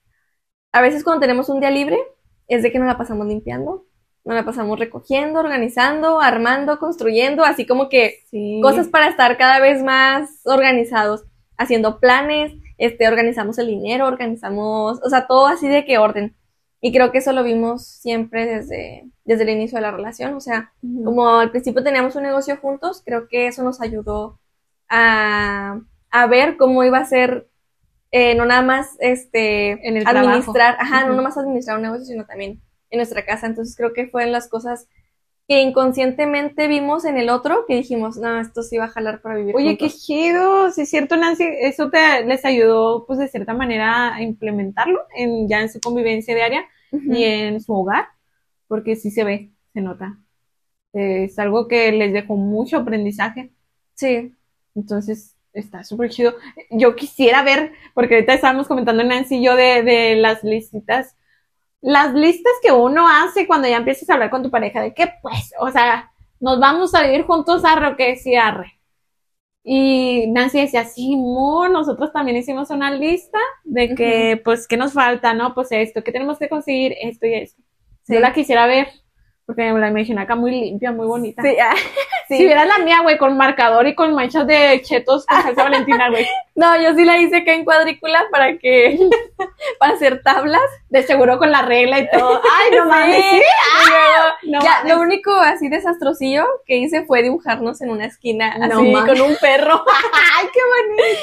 [0.72, 1.98] a veces cuando tenemos un día libre,
[2.48, 3.86] es de que nos la pasamos limpiando,
[4.26, 8.60] nos la pasamos recogiendo, organizando, armando, construyendo, así como que sí.
[8.62, 11.24] cosas para estar cada vez más organizados,
[11.58, 16.36] haciendo planes, este, organizamos el dinero, organizamos, o sea, todo así de que orden.
[16.80, 20.40] Y creo que eso lo vimos siempre desde, desde el inicio de la relación, o
[20.40, 24.40] sea, como al principio teníamos un negocio juntos, creo que eso nos ayudó
[24.90, 25.80] a,
[26.12, 27.48] a ver cómo iba a ser,
[28.12, 30.82] eh, no nada más este, En el administrar, trabajo.
[30.96, 33.48] ajá, no nada más administrar un negocio, sino también en nuestra casa.
[33.48, 34.88] Entonces creo que fueron las cosas
[35.48, 39.36] que inconscientemente vimos en el otro, que dijimos, no, esto sí va a jalar para
[39.38, 40.06] vivir Oye, qué juntos.
[40.06, 45.00] chido, sí es cierto, Nancy, eso te les ayudó, pues, de cierta manera a implementarlo
[45.16, 46.66] en, ya en su convivencia diaria.
[46.92, 48.06] Y en su hogar,
[48.68, 50.20] porque sí se ve, se nota.
[50.94, 53.54] Eh, es algo que les dejó mucho aprendizaje,
[53.96, 54.34] Sí,
[54.76, 56.36] entonces está súper chido.
[56.70, 61.16] Yo quisiera ver, porque ahorita estábamos comentando Nancy y yo de, de las listitas,
[61.82, 65.14] las listas que uno hace cuando ya empiezas a hablar con tu pareja, de que
[65.22, 68.74] pues, o sea, nos vamos a vivir juntos, o que sí, arre.
[69.64, 74.94] Y Nancy decía, sí, amor, nosotros también hicimos una lista de que, pues, ¿qué nos
[74.94, 75.54] falta, no?
[75.54, 76.96] Pues esto, ¿qué tenemos que conseguir?
[77.02, 77.62] Esto y esto.
[78.04, 78.14] Sí.
[78.14, 78.88] Yo la quisiera ver,
[79.48, 81.42] porque me la imagino acá muy limpia, muy bonita.
[81.42, 81.74] sí, ah,
[82.28, 82.44] Si sí.
[82.44, 86.28] vieras la mía, güey, con marcador y con manchas de chetos con salsa valentina, güey.
[86.56, 89.00] No, yo sí la hice acá en cuadrícula para que,
[89.80, 90.62] para hacer tablas.
[90.90, 92.42] De seguro con la regla y todo.
[92.60, 93.42] Ay, no mames, Sí.
[93.90, 94.94] luego, No ya, mames.
[94.96, 99.14] lo único así desastrosillo que hice fue dibujarnos en una esquina, No así, mames.
[99.14, 99.84] con un perro.
[100.36, 100.60] Ay, qué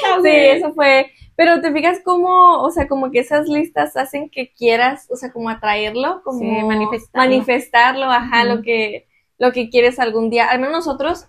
[0.07, 1.11] bonita, Sí, eso fue.
[1.35, 5.33] Pero te fijas cómo, o sea, como que esas listas hacen que quieras, o sea,
[5.33, 7.29] como atraerlo, como Sí, manifestarlo.
[7.29, 10.49] manifestarlo, ajá, lo que, lo que quieres algún día.
[10.49, 11.27] Al menos nosotros,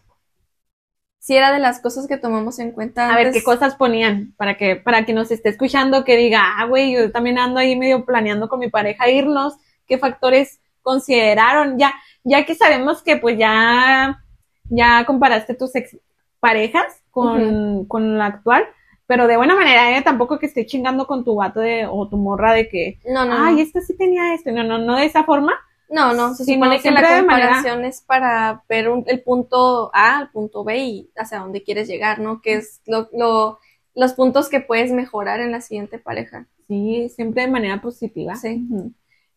[1.18, 3.32] sí era de las cosas que tomamos en cuenta A ver.
[3.32, 4.32] ¿qué cosas ponían?
[4.36, 7.76] Para que, para que nos esté escuchando, que diga, ah, güey, yo también ando ahí
[7.76, 9.54] medio planeando con mi pareja irnos.
[9.88, 11.78] ¿Qué factores consideraron?
[11.78, 14.22] Ya, ya que sabemos que pues ya,
[14.70, 15.96] ya comparaste tus ex
[16.38, 18.64] parejas con, con la actual,
[19.06, 20.02] pero de buena manera, ¿eh?
[20.02, 23.34] Tampoco que esté chingando con tu vato de, o tu morra de que, No, no,
[23.38, 23.60] ay, no.
[23.60, 24.50] esta sí tenía esto.
[24.52, 25.52] No, no, no de esa forma.
[25.88, 30.18] No, no, se supone que la manera- comparación es para ver un- el punto A
[30.18, 32.40] al punto B y hacia dónde quieres llegar, ¿no?
[32.40, 33.60] Que es lo, lo,
[33.94, 36.46] los puntos que puedes mejorar en la siguiente pareja.
[36.66, 38.34] Sí, siempre de manera positiva.
[38.34, 38.66] Sí.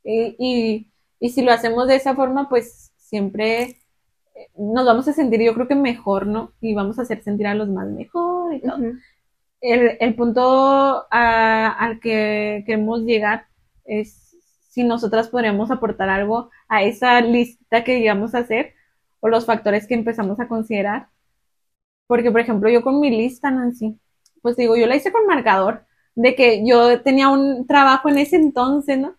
[0.04, 0.88] Y, y,
[1.20, 3.62] y si lo hacemos de esa forma, pues siempre
[4.34, 6.54] eh, nos vamos a sentir, yo creo que mejor, ¿no?
[6.62, 8.78] Y vamos a hacer sentir a los más mejor y todo.
[9.62, 13.48] El, el punto a- al que queremos llegar
[13.86, 14.36] es
[14.70, 18.74] si nosotras podríamos aportar algo a esa lista que llegamos a hacer
[19.20, 21.10] o los factores que empezamos a considerar.
[22.08, 24.00] Porque, por ejemplo, yo con mi lista, Nancy,
[24.42, 28.36] pues digo, yo la hice con marcador, de que yo tenía un trabajo en ese
[28.36, 29.16] entonces, ¿no?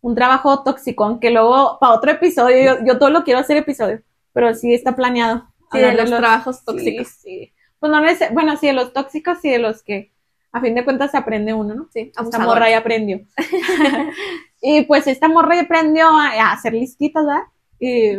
[0.00, 4.02] Un trabajo toxicón, que luego, para otro episodio, yo, yo todo lo quiero hacer episodio,
[4.32, 5.46] pero sí está planeado.
[5.70, 7.08] Sí, de los trabajos tóxicos.
[7.08, 7.52] Sí, sí.
[7.82, 10.12] Pues no neces- bueno, sí, de los tóxicos y de los que
[10.52, 11.88] a fin de cuentas se aprende uno, ¿no?
[11.92, 12.48] Sí, Esta abusadores.
[12.54, 13.22] morra ya aprendió.
[14.62, 17.42] y pues esta morra ya aprendió a, hacer listitas, ¿verdad?
[17.80, 18.18] Y,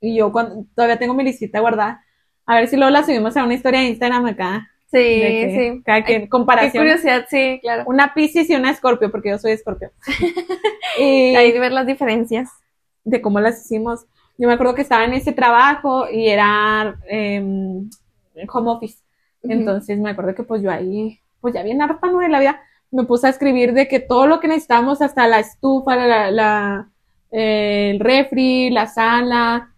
[0.00, 2.02] y yo cuando, todavía tengo mi listita guardada.
[2.46, 4.68] A ver si luego la subimos a una historia de Instagram acá.
[4.90, 5.82] Sí, que sí.
[5.84, 6.82] Cada quien, Qué comparación.
[6.82, 7.84] curiosidad, sí, claro.
[7.86, 9.92] Una Piscis y una Escorpio, porque yo soy Escorpio.
[10.98, 12.50] y Ahí de ver las diferencias.
[13.04, 14.06] de cómo las hicimos.
[14.36, 17.88] Yo me acuerdo que estaba en ese trabajo y era em,
[18.52, 18.98] home office.
[19.42, 22.18] Entonces me acuerdo que pues yo ahí, pues ya bien harta ¿no?
[22.20, 25.40] de la vida, me puse a escribir de que todo lo que necesitábamos, hasta la
[25.40, 26.90] estufa, la, la-
[27.32, 29.72] eh, el refri, la sala,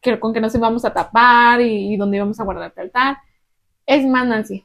[0.00, 3.16] que, con que nos íbamos a tapar y, y dónde íbamos a guardar tal, tal.
[3.86, 4.64] Es más, Nancy,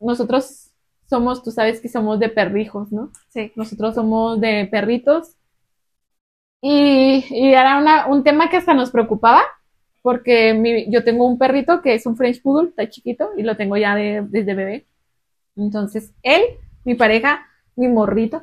[0.00, 0.70] nosotros
[1.08, 3.12] somos, tú sabes que somos de perrijos, ¿no?
[3.28, 3.52] Sí.
[3.56, 5.36] Nosotros somos de perritos.
[6.60, 9.42] Y, y era una- un tema que hasta nos preocupaba,
[10.06, 13.56] porque mi- yo tengo un perrito que es un French Poodle, está chiquito, y lo
[13.56, 14.86] tengo ya de- desde bebé.
[15.56, 16.42] Entonces, él,
[16.84, 18.42] mi pareja, mi morrito,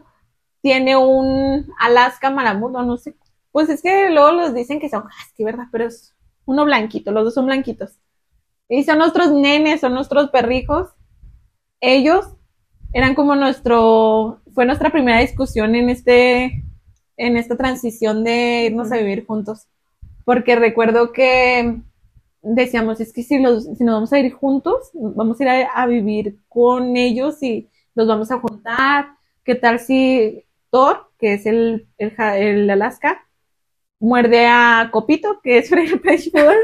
[0.62, 3.15] tiene un Alaska Malamute, o no sé.
[3.52, 5.65] Pues es que luego los dicen que son husky, ¿verdad?
[5.71, 7.99] Pero es uno blanquito, los dos son blanquitos.
[8.69, 10.89] Y son nuestros nenes, son nuestros perrijos.
[11.82, 12.26] Ellos
[12.93, 16.63] eran como nuestro, fue nuestra primera discusión en este,
[17.17, 19.67] en esta transición de irnos a vivir juntos.
[20.26, 21.82] Porque recuerdo que
[22.42, 25.82] decíamos, es que si, los, si nos vamos a ir juntos, vamos a ir a,
[25.82, 29.08] a vivir con ellos y los vamos a juntar.
[29.44, 33.26] ¿Qué tal si Thor, que es el, el, el Alaska,
[34.00, 36.58] muerde a Copito, que es Freddy Poodle?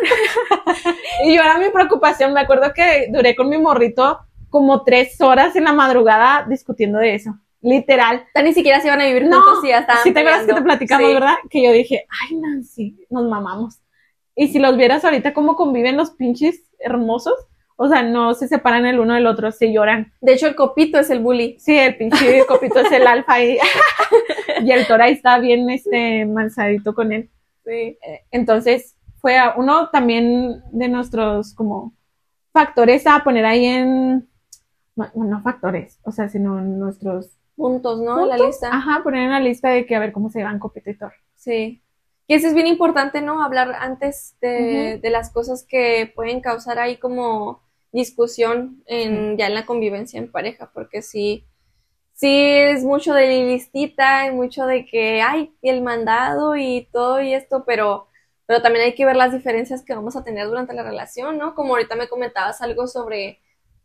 [1.25, 2.33] y yo era mi preocupación.
[2.33, 4.19] Me acuerdo que duré con mi morrito
[4.49, 7.37] como tres horas en la madrugada discutiendo de eso.
[7.61, 8.25] Literal.
[8.35, 10.53] Ya ni siquiera se iban a vivir No, y ya estaban Si te acuerdas que
[10.53, 11.13] te platicamos, Sí.
[11.13, 11.35] ¿verdad?
[11.49, 13.79] Que yo dije, ay, Nancy, nos mamamos.
[14.35, 17.33] Y si los vieras ahorita cómo conviven los pinches hermosos,
[17.75, 20.13] o sea, no se separan el uno del otro, se lloran.
[20.21, 21.57] De hecho, el copito es el bully.
[21.59, 23.57] Sí, el pinche copito es el alfa y,
[24.63, 27.29] y el Tora está bien este mansadito con él.
[27.65, 27.71] Sí.
[28.01, 31.93] Eh, Entonces, fue a- uno también de nuestros como
[32.53, 34.29] factores a poner ahí en,
[34.95, 38.21] bueno, no factores, o sea, sino nuestros Puntos, ¿no?
[38.21, 38.69] En la lista.
[38.71, 41.11] Ajá, poner en la lista de que a ver cómo se y Thor.
[41.35, 41.83] Sí.
[42.25, 43.43] Y eso es bien importante, ¿no?
[43.43, 49.55] Hablar antes de, de las cosas que pueden causar ahí como discusión en, ya en
[49.55, 51.43] la convivencia en pareja, porque sí,
[52.13, 57.33] sí es mucho de listita y mucho de que, ay, el mandado y todo y
[57.33, 58.07] esto, pero,
[58.45, 61.55] pero también hay que ver las diferencias que vamos a tener durante la relación, ¿no?
[61.55, 63.41] Como ahorita me comentabas algo sobre,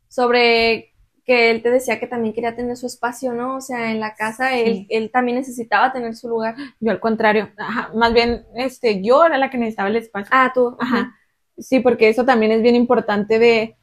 [0.06, 0.93] sobre
[1.24, 3.56] que él te decía que también quería tener su espacio, ¿no?
[3.56, 4.86] O sea, en la casa él, Sí.
[4.90, 6.54] él también necesitaba tener su lugar.
[6.80, 10.28] Yo al contrario, ajá, más bien, este, yo era la que necesitaba el espacio.
[10.32, 10.76] Ah, tú.
[10.78, 11.14] Ajá.
[11.56, 13.76] Sí, porque eso también es bien importante de,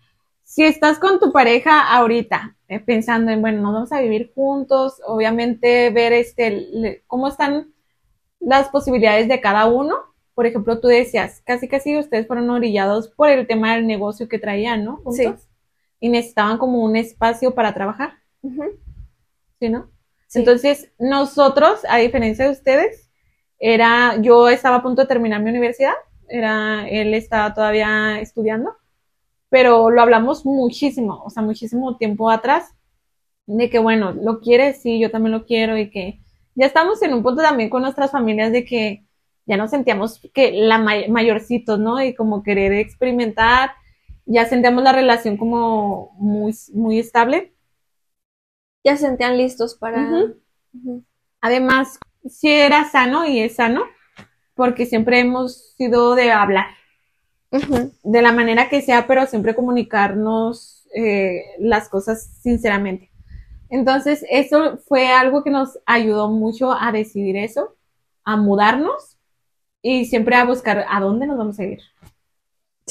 [0.43, 5.01] si estás con tu pareja ahorita, eh, pensando en, bueno, nos vamos a vivir juntos,
[5.07, 7.73] obviamente ver este, le- cómo están
[8.39, 9.95] las posibilidades de cada uno.
[10.35, 14.39] Por ejemplo, tú decías, casi casi ustedes fueron orillados por el tema del negocio que
[14.39, 15.01] traían, ¿no?
[15.11, 15.33] Sí.
[16.01, 18.63] Y necesitaban como un espacio para trabajar, Ujú.
[19.59, 19.89] ¿sí, no?
[20.27, 20.39] Sí.
[20.39, 23.09] Entonces, nosotros, a diferencia de ustedes,
[23.59, 25.93] era, yo estaba a punto de terminar mi universidad,
[26.27, 28.75] era, él estaba todavía estudiando,
[29.49, 32.73] pero lo hablamos muchísimo, o sea, muchísimo tiempo atrás,
[33.47, 36.21] de que bueno, lo quieres, sí, yo también lo quiero, y que
[36.55, 39.05] ya estamos en un punto también con nuestras familias de que
[39.45, 42.01] ya nos sentíamos que la may- mayorcitos, ¿no?
[42.03, 43.71] Y como querer experimentar,
[44.31, 47.53] ya sentíamos la relación como muy, muy estable.
[48.83, 50.33] Ya se sentían listos para.
[51.41, 53.83] Además, sí era sano y es sano,
[54.55, 56.67] porque siempre hemos sido de hablar,
[58.03, 63.11] de la manera que sea, pero siempre comunicarnos eh, las cosas sinceramente.
[63.69, 67.75] Entonces, eso fue algo que nos ayudó mucho a decidir eso,
[68.23, 69.17] a mudarnos
[69.81, 71.79] y siempre a buscar a dónde nos vamos a ir.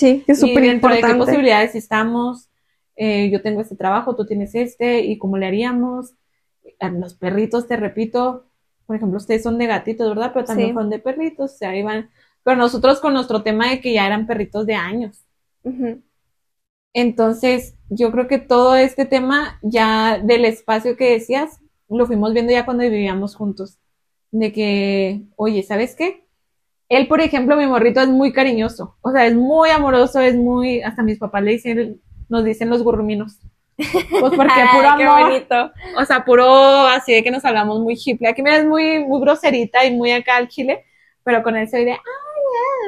[0.00, 1.16] Sí, es súper de qué importante.
[1.18, 2.48] posibilidades estamos.
[2.96, 6.14] Eh, yo tengo este trabajo, tú tienes este, y cómo le haríamos.
[6.78, 8.46] A los perritos, te repito,
[8.86, 10.32] por ejemplo, ustedes son de gatitos, ¿verdad?
[10.32, 10.74] Pero también Sí.
[10.74, 12.10] son de perritos, o sea, iban,
[12.42, 15.24] pero nosotros con nuestro tema de que ya eran perritos de años.
[16.92, 22.52] Entonces, yo creo que todo este tema ya del espacio que decías, lo fuimos viendo
[22.52, 23.78] ya cuando vivíamos juntos.
[24.32, 26.24] De que, oye, ¿sabes qué?
[26.90, 28.96] Él, por ejemplo, mi morrito es muy cariñoso.
[29.00, 32.82] O sea, es muy amoroso, es muy, hasta mis papás le dicen, nos dicen los
[32.82, 33.38] gurruminos.
[33.76, 35.22] Pues porque Ay, puro qué amor.
[35.22, 35.72] bonito.
[35.96, 36.44] O sea, puro
[36.88, 38.28] así de que nos hablamos muy hippie.
[38.28, 40.84] Aquí me ves muy, muy groserita y muy acá al chile,
[41.22, 41.98] pero con él soy de, ay,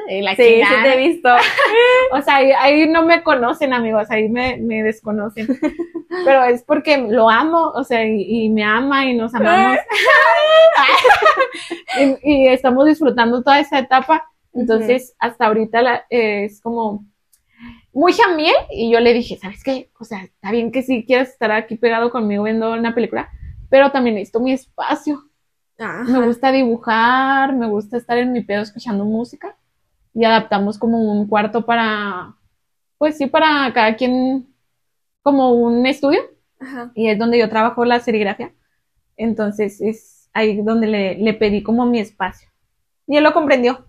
[0.08, 1.28] ay", y la Sí, sí te he visto.
[2.12, 5.46] O sea, ahí, ahí no me conocen, amigos, ahí me, me desconocen.
[6.26, 9.78] Pero es porque lo amo, o sea, y, y me ama y nos amamos.
[12.22, 14.28] y, y estamos disfrutando toda esa etapa.
[14.54, 17.06] Entonces, hasta ahorita la- eh, es como
[17.92, 18.54] muy jamiel.
[18.70, 19.90] Y yo le dije, ¿sabes qué?
[19.98, 23.30] O sea, está bien que sí quieras estar aquí pegado conmigo viendo una película,
[23.70, 25.22] pero también necesito mi espacio.
[26.04, 29.56] Me gusta dibujar, me gusta estar en mi pedo escuchando música
[30.14, 32.36] y adaptamos como un cuarto para,
[32.98, 34.46] pues sí, para cada quien,
[35.22, 36.20] como un estudio
[36.60, 36.92] Ajá.
[36.94, 38.52] y es donde yo trabajo la serigrafía.
[39.16, 42.48] Entonces es ahí donde le, le pedí como mi espacio.
[43.06, 43.84] Y él lo comprendió.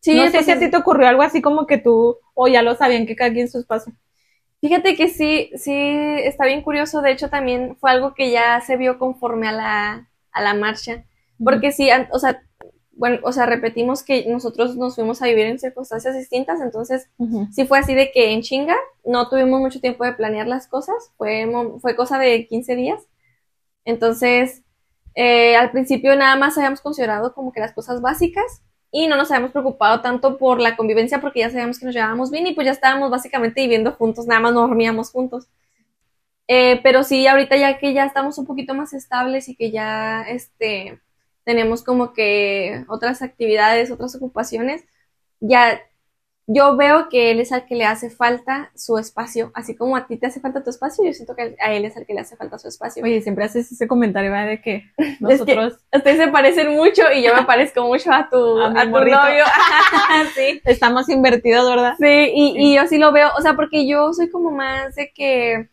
[0.00, 2.62] Sí, no sé si a ti te ocurrió algo así como que tú, o ya
[2.62, 3.92] lo sabían que cada quien su espacio.
[4.60, 7.02] Fíjate que sí, sí, está bien curioso.
[7.02, 11.04] De hecho, también fue algo que ya se vio conforme a la, a la marcha.
[11.42, 12.42] Porque sí, o sea,
[12.96, 17.46] bueno, o sea, repetimos que nosotros nos fuimos a vivir en circunstancias distintas, entonces Ujú.
[17.52, 21.12] sí fue así de que en chinga no tuvimos mucho tiempo de planear las cosas,
[21.16, 21.46] fue,
[21.80, 23.00] fue cosa de 15 días.
[23.84, 24.62] Entonces,
[25.14, 29.30] eh, al principio nada más habíamos considerado como que las cosas básicas y no nos
[29.30, 32.64] habíamos preocupado tanto por la convivencia porque ya sabíamos que nos llevábamos bien y pues
[32.64, 35.48] ya estábamos básicamente viviendo juntos, nada más no dormíamos juntos.
[36.48, 40.22] Eh, pero sí, ahorita ya que ya estamos un poquito más estables y que ya
[40.22, 41.00] este,
[41.46, 44.84] tenemos como que otras actividades, otras ocupaciones,
[45.38, 45.80] ya
[46.48, 50.08] yo veo que él es al que le hace falta su espacio, así como a
[50.08, 52.20] ti te hace falta tu espacio, yo siento que a él es al que le
[52.20, 53.04] hace falta su espacio.
[53.04, 54.48] Oye, siempre haces ese comentario, ¿verdad?
[54.48, 54.84] De que
[55.20, 59.44] nosotros Ustedes se parecen mucho y yo me parezco mucho a tu, A tu novio.
[60.34, 60.60] sí.
[60.64, 61.94] estamos invertidos, ¿verdad?
[61.98, 65.12] Sí, y, y yo sí lo veo, o sea, porque yo soy como más de
[65.12, 65.68] que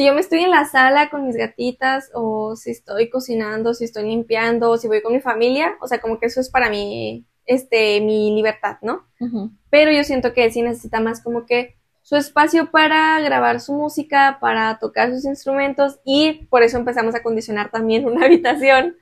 [0.00, 3.84] si yo me estoy en la sala con mis gatitas o si estoy cocinando, si
[3.84, 6.70] estoy limpiando, o si voy con mi familia, o sea, como que eso es para
[6.70, 9.06] mí, este, mi libertad, ¿no?
[9.68, 13.74] Pero yo siento que él sí necesita más como que su espacio para grabar su
[13.74, 18.96] música, para tocar sus instrumentos y por eso empezamos a condicionar también una habitación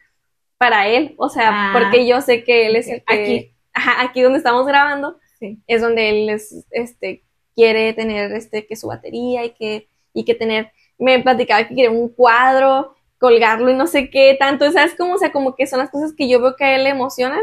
[0.56, 1.70] para él, o sea, Ah.
[1.72, 3.54] porque yo sé que él es el que, Aquí.
[3.72, 5.62] Ajá, aquí donde estamos grabando, Sí.
[5.68, 7.22] es donde él es, este,
[7.54, 11.90] quiere tener, este, que su batería y que, y que tener, me platicaba que quiere
[11.90, 15.14] un cuadro, colgarlo y no sé qué tanto, ¿sabes cómo?
[15.14, 17.40] O sea, como que son las cosas que yo veo que a él le emocionan,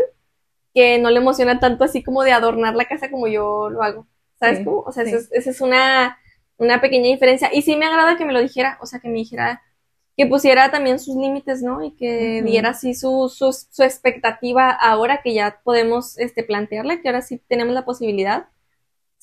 [0.73, 4.07] que no le emociona tanto así como de adornar la casa como yo lo hago,
[4.39, 4.81] ¿sabes Sí, cómo?
[4.81, 5.27] O sea, sí.
[5.31, 6.17] esa es, una,
[6.57, 7.49] una pequeña diferencia.
[7.53, 9.61] Y sí me agrada que me lo dijera, o sea, que me dijera,
[10.17, 11.83] que pusiera también sus límites, ¿no?
[11.83, 17.09] Y que diera así su, su, su expectativa ahora que ya podemos este, plantearla, que
[17.09, 18.47] ahora sí tenemos la posibilidad.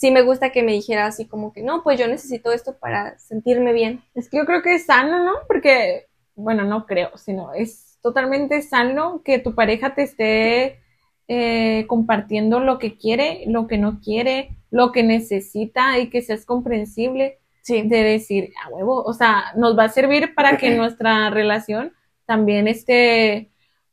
[0.03, 3.17] Sí me gusta que me dijera así como que no, pues yo necesito esto para
[3.21, 4.03] sentirme bien.
[4.17, 5.35] Es que yo creo que es sano, ¿no?
[5.47, 10.81] Porque, bueno, no creo, sino es totalmente sano que tu pareja te esté
[11.29, 16.45] eh, compartiendo lo que quiere, lo que no quiere, lo que necesita y que seas
[16.47, 17.83] comprensible Sí.
[17.83, 21.93] de decir, a huevo, o sea, nos va a servir para que nuestra relación
[22.27, 23.53] también esté,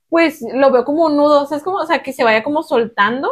[0.10, 2.42] pues lo veo como un nudo, o sea, es como, o sea, que se vaya
[2.44, 3.30] como soltando,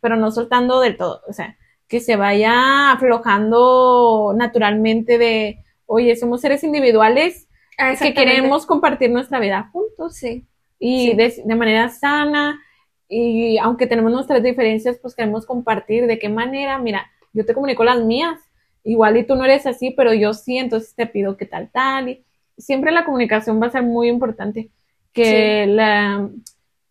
[0.00, 1.56] pero no soltando del todo, o sea,
[1.88, 7.46] que se vaya aflojando naturalmente de, oye, somos seres individuales
[7.80, 10.44] Ah, que queremos compartir nuestra vida juntos Sí.
[10.80, 11.16] y Sí.
[11.16, 12.60] de, de manera sana
[13.08, 17.84] y aunque tenemos nuestras diferencias, pues queremos compartir de qué manera, mira, yo te comunico
[17.84, 18.38] las mías,
[18.84, 22.08] igual y tú no eres así, pero yo sí, entonces te pido que tal, tal,
[22.08, 22.24] y
[22.58, 24.70] siempre la comunicación va a ser muy importante,
[25.12, 26.28] que la,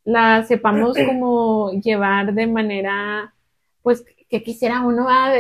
[0.06, 3.34] la sepamos como llevar de manera,
[3.84, 5.32] pues, que quisiera uno, ah,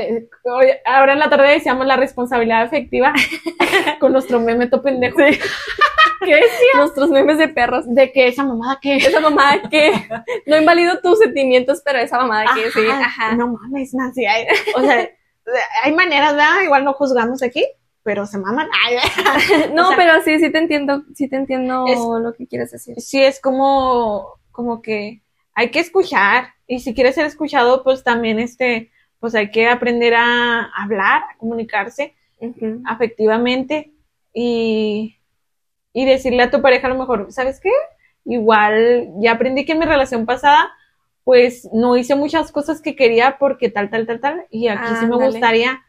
[0.43, 3.13] hoy- ahora en la tarde decíamos la responsabilidad afectiva
[3.99, 5.17] con nuestro meme to pendejo.
[5.17, 6.71] ¿Qué decía?
[6.77, 7.85] Nuestros memes de perros.
[7.87, 9.91] De que esa mamada que Esa mamada que
[10.47, 13.35] no invalido tus sentimientos, pero esa mamada que sí, ajá.
[13.35, 14.25] No mames, Nancy.
[14.25, 15.09] hay- o sea,
[15.83, 16.61] hay maneras, ¿verdad?
[16.63, 17.65] Igual no juzgamos aquí,
[18.03, 18.67] pero se maman.
[18.85, 18.97] Ay,
[19.73, 22.71] No, o sea- pero sí, sí te entiendo, sí te entiendo Es- lo que quieres
[22.71, 22.99] decir.
[22.99, 25.21] sí, es como, como que
[25.53, 26.53] hay que escuchar.
[26.67, 31.37] Y si quieres ser escuchado, pues también este, pues hay que aprender a hablar, a
[31.37, 32.13] comunicarse
[32.85, 33.91] afectivamente
[34.33, 35.17] y,
[35.93, 37.71] y decirle a tu pareja a lo mejor, ¿sabes qué?
[38.27, 40.69] igual ya aprendí que en mi relación pasada,
[41.23, 45.05] pues no hice muchas cosas que quería porque tal, tal, tal, tal, y aquí sí
[45.07, 45.81] me gustaría.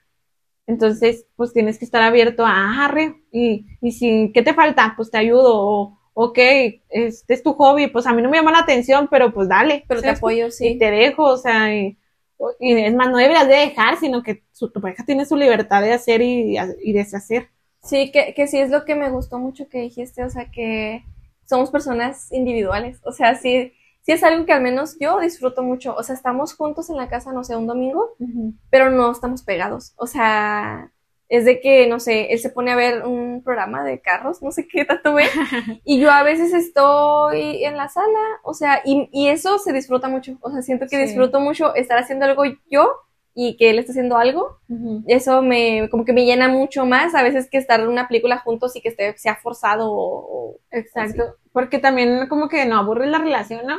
[0.67, 2.95] Entonces, pues tienes que estar abierto a, ah,
[3.33, 4.95] y, y si, ¿qué te falta?
[4.97, 6.39] Pues te ayudo, o, ok,
[6.91, 9.85] este es tu hobby, pues a mí no me llama la atención, pero pues dale.
[9.89, 10.79] Pero te apoyo, Y sí.
[10.79, 11.99] te dejo, o sea, y,
[12.61, 15.83] y es más, no deberías de dejar, sino que su- tu pareja tiene su libertad
[15.83, 17.51] de hacer y, y deshacer.
[17.83, 21.05] Sí, que, que sí es lo que me gustó mucho que dijiste, o sea, que
[21.47, 23.01] somos personas individuales.
[23.05, 25.95] O sea, sí, sí es algo que al menos yo disfruto mucho.
[25.97, 28.19] O sea, estamos juntos en la casa, no sé, un domingo,
[28.71, 29.95] pero no estamos pegados.
[29.97, 30.93] O sea,
[31.29, 34.51] es de que, no sé, él se pone a ver un programa de carros, no
[34.51, 35.25] sé qué tanto ve,
[35.85, 40.09] y yo a veces estoy en la sala, o sea, y, y eso se disfruta
[40.09, 40.39] mucho.
[40.41, 41.03] O sea, siento que Sí.
[41.03, 42.93] disfruto mucho estar haciendo algo yo
[43.35, 44.59] y que él está haciendo algo.
[45.07, 48.39] Eso me, como que me llena mucho más a veces que estar en una película
[48.39, 53.07] juntos y que esté, sea forzado o, o- Exacto, porque también como que no aburre
[53.07, 53.79] la relación, ¿no?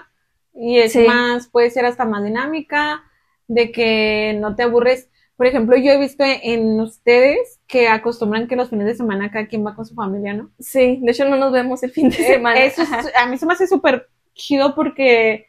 [0.53, 1.05] Y es Sí.
[1.05, 3.03] más, puede ser hasta más dinámica,
[3.47, 5.09] de que no te aburres.
[5.39, 9.47] Por ejemplo, yo he visto en ustedes que acostumbran que los fines de semana cada
[9.47, 10.51] quien va con su familia, ¿no?
[10.59, 12.59] Sí, de hecho no nos vemos el fin de semana.
[12.59, 15.45] Eh, Eso es- a mí se me hace súper chido porque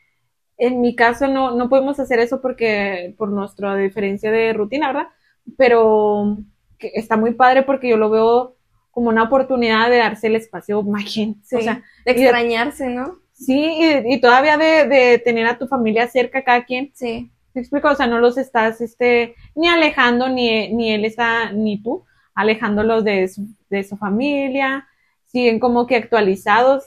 [0.58, 5.08] en mi caso no, no podemos hacer eso porque por nuestra diferencia de rutina, ¿verdad?
[5.56, 6.38] Pero
[6.78, 8.56] que está muy padre porque yo lo veo
[8.92, 11.42] como una oportunidad de darse el espacio machín.
[11.44, 13.18] Sí, O sea, de y de- extrañarse, ¿no?
[13.32, 13.58] Sí,
[14.06, 17.32] y, y todavía de, de tener a tu familia cerca cada quien, Sí.
[17.52, 17.88] ¿Te explico?
[17.88, 23.04] O sea, no los estás, este, ni alejando, ni, ni él está, ni tú, alejándolos
[23.04, 24.86] de su, de su familia,
[25.26, 26.84] siguen como que actualizados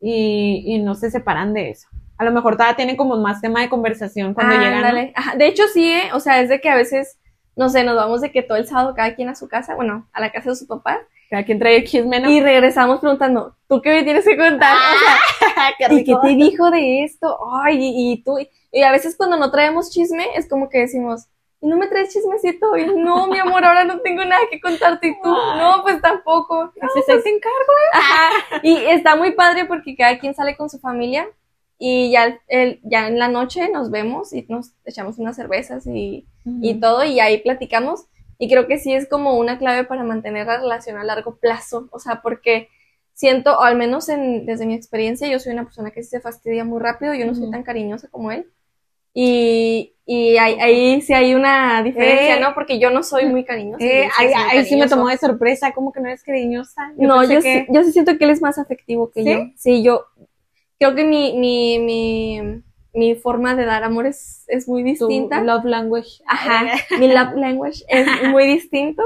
[0.00, 1.88] y, y no se separan de eso.
[2.16, 5.10] A lo mejor todavía tienen como más tema de conversación cuando llegan, ¿no?
[5.14, 6.10] Ajá, De hecho, sí, ¿eh?
[6.12, 7.18] O sea, es de que a veces,
[7.56, 10.08] no sé, nos vamos de que todo el sábado cada quien a su casa, bueno,
[10.12, 12.30] a la casa de su papá, Cada quien trae el chisme, ¿no?
[12.30, 14.76] y regresamos preguntando, ¿tú qué me tienes que contar?
[14.76, 17.38] O sea, Qué ¿y qué te dijo de esto?
[17.62, 18.38] Ay, y, y tú,
[18.72, 21.26] y a veces cuando no traemos chisme, es como que decimos,
[21.60, 22.76] ¿y no me traes chismecito?
[22.76, 25.58] Y no, mi amor, ahora no tengo nada que contarte, y tú, Ay.
[25.58, 26.72] no, pues tampoco.
[26.74, 27.72] Dices, ahí te encargo.
[27.92, 28.60] Ajá.
[28.62, 31.28] Y está muy padre porque cada quien sale con su familia
[31.78, 36.26] y ya, el, ya en la noche nos vemos y nos echamos unas cervezas y,
[36.44, 38.06] y todo y ahí platicamos.
[38.38, 41.88] Y creo que sí es como una clave para mantener la relación a largo plazo.
[41.92, 42.68] O sea, porque
[43.12, 46.64] siento, o al menos en, desde mi experiencia, yo soy una persona que se fastidia
[46.64, 47.52] muy rápido, yo no soy Ujú.
[47.52, 48.46] tan cariñosa como él.
[49.12, 52.40] Y, y ahí, ahí sí hay una diferencia, Eh.
[52.40, 52.54] ¿no?
[52.54, 53.84] Porque yo no soy muy cariñosa.
[53.84, 56.92] Eh, ahí, muy ahí sí me tomó de sorpresa, como que no eres cariñosa.
[56.96, 59.30] No, pensé yo, que- sí, yo sí siento que él es más afectivo que ¿Sí?
[59.30, 59.38] yo.
[59.56, 60.06] Sí, yo
[60.78, 62.62] creo que mi, mi, mi,
[62.92, 65.42] mi forma de dar amor es, es muy tu distinta.
[65.42, 66.22] love language.
[66.26, 66.64] Ajá,
[66.98, 69.02] mi love language es muy distinto.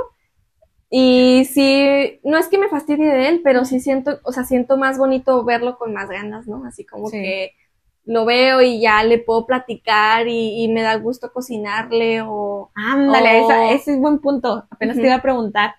[0.91, 4.77] Y sí, no es que me fastidie de él, pero sí siento, o sea, siento
[4.77, 6.65] más bonito verlo con más ganas, ¿no?
[6.67, 7.17] Así como Sí.
[7.21, 7.53] que
[8.05, 12.71] lo veo y ya le puedo platicar y, y me da gusto cocinarle o...
[12.75, 14.67] Ándale, O- esa- ese es buen punto.
[14.71, 15.75] Apenas te iba a preguntar.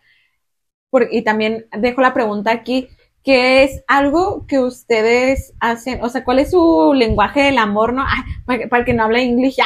[0.90, 2.90] Por- y también dejo la pregunta aquí,
[3.26, 6.02] ¿qué es algo que ustedes hacen?
[6.04, 8.04] O sea, ¿cuál es su lenguaje del amor, no?
[8.08, 9.58] Ay, para, que- para el que no habla inglés,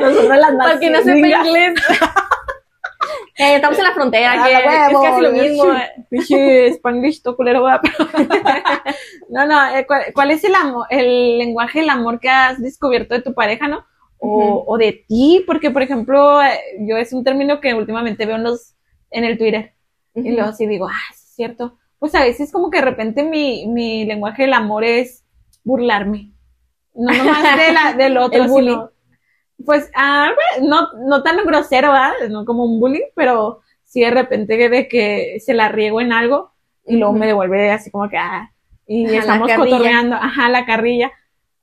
[0.00, 1.74] nosotros las más Para que no sepa inglés.
[3.36, 5.64] Eh, estamos en la frontera, que huevo, es casi lo mismo.
[6.76, 7.66] Spanglish, culero,
[9.28, 13.12] no, no, eh, ¿cuál, cuál es el amor, el lenguaje del amor que has descubierto
[13.14, 13.84] de tu pareja, no?
[14.18, 18.36] O, o de ti, porque por ejemplo, eh, yo es un término que últimamente veo
[18.36, 18.74] en los,
[19.10, 19.74] en el Twitter,
[20.14, 21.76] y luego sí digo, ah, es cierto.
[22.04, 25.24] Pues a veces como que de repente mi, mi lenguaje del amor es
[25.64, 26.32] burlarme.
[26.94, 28.90] No nomás de la, del otro, sino-
[29.64, 32.12] pues, ah, no, no tan grosero, ¿verdad?
[32.28, 36.52] No como un bullying, pero sí de repente de que se la riego en algo
[36.86, 38.52] y luego me devuelve así como que, ah,
[38.86, 41.10] y Ajá, estamos cotorreando, ajá, la carrilla,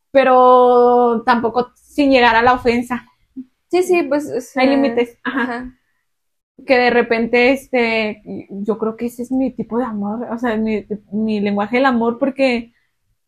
[0.09, 3.05] pero tampoco sin llegar a la ofensa.
[3.69, 4.25] Sí, sí, pues.
[4.25, 5.41] es, Hay límites, ajá.
[5.43, 5.77] Ajá.
[6.65, 10.55] Que de repente, este, yo creo que ese es mi tipo de amor, o sea,
[10.57, 12.73] mi, mi lenguaje del amor porque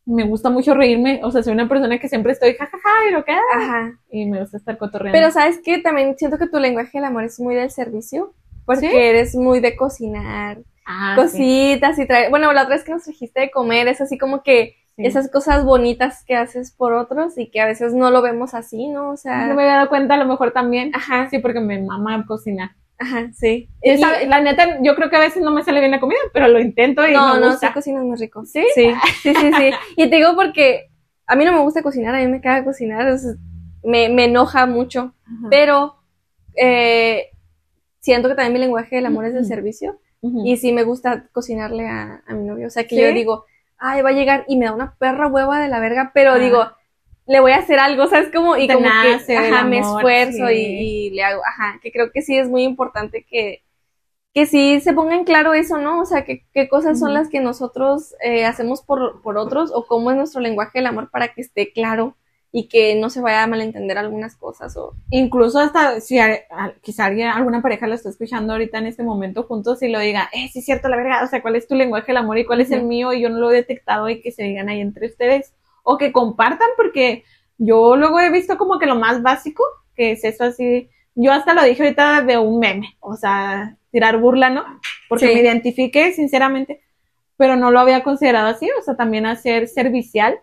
[0.06, 3.24] me gusta mucho reírme, o sea, soy una persona que siempre estoy jajaja y lo
[3.24, 3.98] que Ajá.
[4.10, 5.16] y me gusta estar cotorreando.
[5.18, 8.34] Pero sabes que también siento que tu lenguaje del amor es muy del servicio,
[8.66, 8.96] porque ¿Sí?
[8.96, 13.04] eres muy de cocinar, Ah, sí, cositas y traer, bueno, la otra vez que nos
[13.04, 15.06] trajiste de comer es así como que sí.
[15.06, 18.88] esas cosas bonitas que haces por otros y que a veces no lo vemos así,
[18.88, 19.10] ¿no?
[19.10, 20.90] O sea, No me había dado cuenta a lo mejor también.
[20.94, 22.72] ajá, Sí, porque me mama cocinar.
[23.04, 23.68] Ajá, sí.
[23.82, 23.96] Y-
[24.26, 26.58] la neta, yo creo que a veces no me sale bien la comida, pero lo
[26.60, 27.72] intento y no, me no, sí gusta.
[27.72, 28.44] cocinas muy rico.
[28.44, 28.64] ¿Sí?
[28.74, 28.90] Sí,
[29.22, 29.70] sí, sí, sí.
[29.96, 30.90] Y te digo porque
[31.26, 33.06] a mí no me gusta cocinar, a mí me caga cocinar,
[33.82, 35.14] me, me enoja mucho.
[35.24, 35.48] Ajá.
[35.50, 35.96] Pero
[36.56, 37.30] eh,
[38.00, 39.98] siento que también mi lenguaje del amor es del servicio
[40.44, 42.66] y sí me gusta cocinarle a, a mi novio.
[42.68, 43.02] O sea que ¿Sí?
[43.02, 43.44] yo digo,
[43.76, 46.38] ay, va a llegar y me da una perra hueva de la verga, pero Ah.
[46.38, 46.66] digo,
[47.26, 48.30] le voy a hacer algo, ¿sabes?
[48.32, 50.52] Como, y Te como nace que, ajá, me esfuerzo sí.
[50.52, 53.62] y, y le hago, ajá, que creo que sí es muy importante que,
[54.34, 56.00] que sí se ponga en claro eso, ¿no?
[56.00, 59.86] O sea, que, qué cosas son las que nosotros eh, hacemos por, por otros o
[59.86, 62.16] cómo es nuestro lenguaje del amor para que esté claro
[62.52, 64.94] y que no se vaya a malentender algunas cosas o...
[65.10, 69.02] Incluso hasta si a- a- quizá alguien, alguna pareja lo está escuchando ahorita en este
[69.02, 71.66] momento juntos y lo diga, eh, sí es cierto, la verga, o sea, ¿cuál es
[71.68, 73.12] tu lenguaje del amor y cuál es el mío?
[73.12, 75.52] Y yo no lo he detectado y que se digan ahí entre ustedes.
[75.84, 77.22] O que compartan, porque
[77.56, 79.62] yo luego he visto como que lo más básico,
[79.94, 84.18] que es eso así, yo hasta lo dije ahorita de un meme, o sea, tirar
[84.18, 84.64] burla, ¿no?
[85.08, 85.34] Porque Sí.
[85.34, 86.80] me identifique, sinceramente,
[87.36, 90.38] pero no lo había considerado así, o sea, también hacer servicial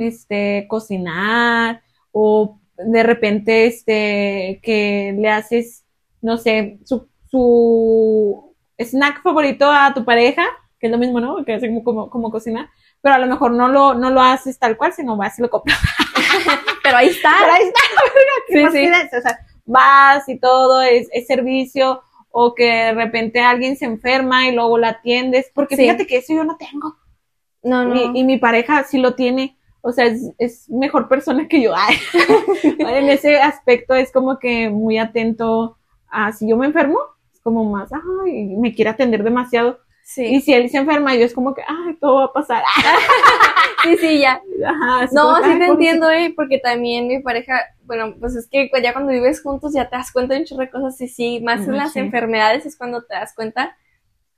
[0.00, 1.82] este, cocinar
[2.12, 5.84] o de repente, este, que le haces,
[6.22, 10.44] no sé, su, su snack favorito a tu pareja,
[10.78, 11.44] que es lo mismo, ¿no?
[11.44, 12.68] Que es como, como, como cocinar,
[13.00, 15.50] pero a lo mejor no lo, no lo haces tal cual, sino vas y lo
[15.50, 15.78] compras.
[16.82, 17.32] Pero ahí está.
[17.40, 17.80] Pero ahí está,
[18.48, 19.16] qué Sí, sí.
[19.16, 24.46] O sea, vas y todo, es, es servicio, o que de repente alguien se enferma
[24.46, 25.82] y luego la atiendes, porque Sí.
[25.82, 26.96] fíjate que eso yo no tengo.
[27.62, 27.94] No, no.
[28.14, 29.56] Y, y mi pareja sí lo tiene.
[29.80, 31.72] O sea, es, es mejor persona que yo.
[31.76, 31.96] Ay.
[32.78, 35.78] en ese aspecto es como que muy atento
[36.08, 36.98] a si yo me enfermo,
[37.32, 39.78] es como más, ay, me quiere atender demasiado.
[40.06, 40.24] Sí.
[40.24, 42.62] Y si él se enferma, yo es como que, ay, todo va a pasar.
[43.82, 44.40] sí, sí, ya.
[44.64, 48.92] Ajá, No, sí te entiendo, eh, porque también mi pareja, bueno, pues es que ya
[48.92, 51.66] cuando vives juntos ya te das cuenta de un chorro de cosas y sí, más
[51.66, 51.98] en las sí.
[51.98, 53.76] enfermedades es cuando te das cuenta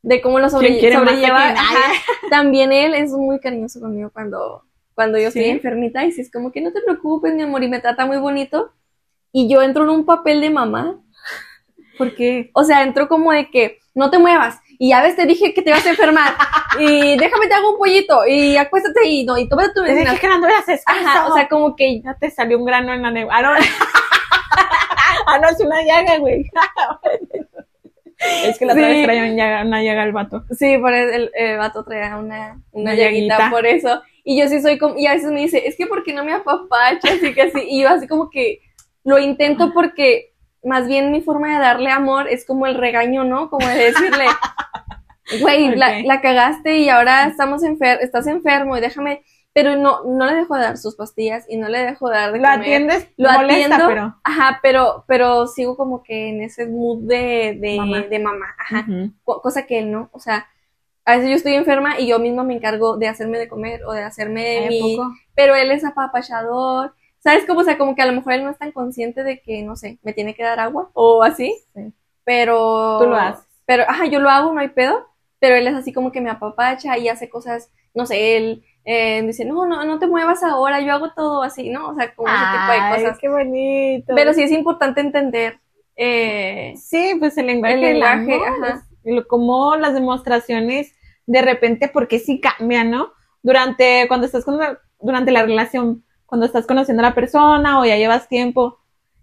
[0.02, 1.54] de cómo lo sobre- ¿Quién quiere más a sobrelleva.
[2.30, 4.62] También él es muy cariñoso conmigo cuando,
[4.94, 5.50] cuando yo estoy ¿Sí?
[5.50, 8.16] enfermita y sí es como que no te preocupes, mi amor, y me trata muy
[8.18, 8.72] bonito.
[9.32, 10.98] Y yo entro en un papel de mamá,
[11.98, 14.60] Porque o sea, entro como de que no te muevas.
[14.80, 16.34] Y ya ves, te dije que te vas a enfermar.
[16.78, 18.24] Y déjame te hago un pollito.
[18.26, 20.10] Y acuéstate y no, y toma tu medicina.
[20.12, 23.02] dije que no anduvieras Ajá, o sea, como que ya te salió un grano en
[23.02, 23.34] la negra.
[23.36, 23.50] Ah, no.
[25.26, 26.44] ah, no, es una llaga, güey.
[28.44, 28.92] es que la otra Sí.
[28.94, 30.44] vez traía una llaga, una llaga al vato.
[30.56, 33.50] Sí, por el, el, el vato traía una, una, Una llaguita, llaguita.
[33.50, 34.02] por eso.
[34.24, 36.32] Y yo sí soy como, y a veces me dice, es que porque no me
[36.34, 38.60] apapacha, así que así, y yo así como que
[39.04, 40.32] lo intento porque
[40.64, 43.50] más bien mi forma de darle amor es como el regaño, ¿no?
[43.50, 44.40] Como de decirle,
[45.30, 50.26] güey, la, la cagaste y ahora estamos enfer estás enfermo y déjame, pero no, no
[50.26, 52.82] le dejo de dar sus pastillas y no le dejo de dar de Lo comer.
[52.88, 54.14] atiendes, Lo molesta, atiendo, pero.
[54.24, 58.08] ajá, pero, pero sigo como que en ese mood de, de Mamá.
[58.10, 58.92] de mamá, ajá
[59.24, 60.46] co- cosa que él no, o sea,
[61.04, 63.92] a veces yo estoy enferma y yo misma me encargo de hacerme de comer o
[63.92, 65.08] de hacerme Ay, ¿a mi, poco?
[65.34, 66.94] pero él es apapachador,
[67.28, 67.60] ¿sabes cómo?
[67.60, 69.76] O sea, como que a lo mejor él no es tan consciente de que, no
[69.76, 71.92] sé, me tiene que dar agua o así, Sí.
[72.24, 72.98] pero...
[73.00, 73.44] Tú lo haces.
[73.66, 75.06] Pero, ajá, yo lo hago, no hay pedo,
[75.38, 79.22] pero él es así como que me apapacha y hace cosas, no sé, él eh,
[79.26, 81.90] dice, no, no, no te muevas ahora, yo hago todo así, ¿no?
[81.90, 83.18] O sea, como ese tipo de cosas.
[83.20, 84.14] qué bonito.
[84.16, 85.60] Pero sí es importante entender,
[85.96, 88.86] eh, Sí, pues el lenguaje, El lenguaje, amor, ajá.
[89.28, 90.94] como las demostraciones
[91.26, 93.12] de repente, porque sí cambian, ¿no?
[93.42, 97.84] Durante, cuando estás con la- durante la relación, cuando estás conociendo a la persona o
[97.86, 98.78] ya llevas tiempo,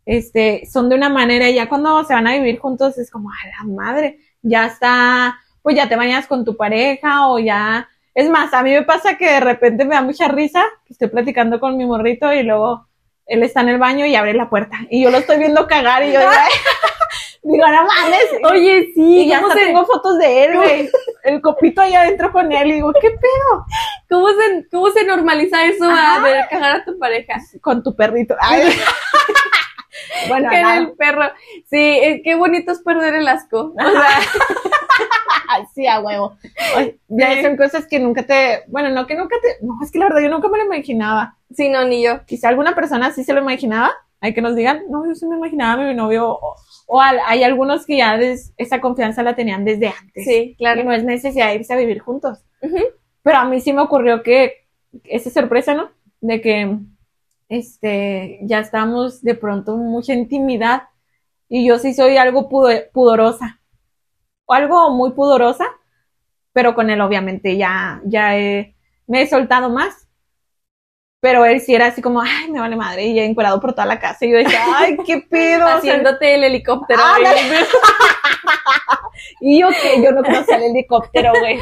[0.06, 3.30] este, son de una manera y ya cuando se van a vivir juntos es como,
[3.30, 8.30] a la madre, ya está, pues ya te bañas con tu pareja o ya, es
[8.30, 11.60] más, a mí me pasa que de repente me da mucha risa, que estoy platicando
[11.60, 12.88] con mi morrito y luego
[13.28, 16.04] él está en el baño y abre la puerta y yo lo estoy viendo cagar
[16.04, 16.32] y yo digo,
[17.44, 20.90] digo, no mames, Oye, sí, y ya ¿cómo hasta se- tengo fotos de él, güey,
[21.24, 23.66] el copito allá adentro con él y digo, ¿qué pedo?
[24.10, 26.24] ¿Cómo se, cómo se normaliza eso a Ajá.
[26.24, 27.40] ver cagar a tu pareja?
[27.62, 28.36] Con tu perrito.
[28.40, 28.62] Ay.
[30.28, 31.24] bueno, Que el perro.
[31.70, 33.74] Sí, eh, qué bonito es perder el asco.
[33.78, 36.38] O sea, sí, a huevo.
[37.08, 37.44] Ya Sí.
[37.44, 40.22] son cosas que nunca te, bueno, no que nunca te, no, es que la verdad
[40.22, 41.38] yo nunca me lo imaginaba.
[41.54, 42.26] sí, no, ni yo.
[42.26, 43.92] Quizá alguna persona sí se lo imaginaba,
[44.22, 46.56] hay que nos digan, no, yo sí me imaginaba a mi novio, o,
[46.88, 50.26] o al- hay algunos que ya des- esa confianza la tenían desde antes.
[50.26, 50.84] Sí, Y claro.
[50.84, 52.40] no es necesidad de irse a vivir juntos.
[52.62, 52.80] Ujú.
[53.26, 54.68] Pero a mí sí me ocurrió que,
[55.04, 55.90] esa sorpresa, ¿no?
[56.22, 56.78] De que,
[57.50, 60.84] este, ya estamos de pronto mucha intimidad
[61.50, 63.60] y yo sí soy algo pudo- pudorosa.
[64.46, 65.66] O algo muy pudorosa,
[66.54, 68.76] pero con él obviamente ya, ya he-
[69.08, 70.08] me he soltado más.
[71.20, 73.88] Pero él sí era así como, ay, me vale madre, y ya encuerado por toda
[73.88, 74.24] la casa.
[74.28, 75.66] Y yo decía, ay, qué pedo.
[75.68, 77.02] Haciéndote el helicóptero.
[77.04, 77.18] Ah.
[79.40, 81.58] Y yo que yo no conocía el helicóptero, güey.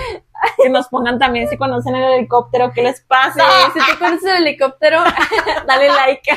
[0.61, 3.43] Que nos pongan también si conocen el helicóptero, ¿qué les pasa?
[3.73, 5.01] Si tú conoces el helicóptero,
[5.67, 6.29] dale like.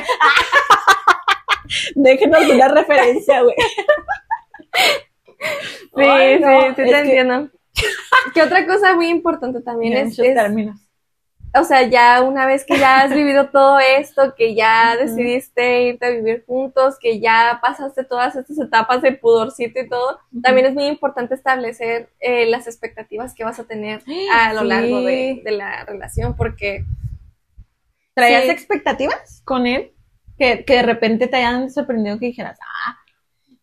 [1.95, 3.55] Déjenos una referencia, güey.
[5.95, 7.49] Sí, Ay, no, sí, sí, te que- entiendo.
[8.33, 10.79] Que otra cosa muy importante también es, es- términos.
[11.55, 16.05] O sea, ya una vez que ya has vivido todo esto, que ya decidiste irte
[16.05, 20.73] a vivir juntos, que ya pasaste todas estas etapas de pudorcito y todo, también es
[20.73, 24.01] muy importante establecer eh, las expectativas que vas a tener
[24.33, 24.67] a lo Sí.
[24.67, 26.83] largo de, de la relación, porque
[28.13, 28.49] ¿Traías Sí.
[28.49, 29.91] expectativas con él?
[30.39, 32.97] Que, que de repente te hayan sorprendido que dijeras, ah,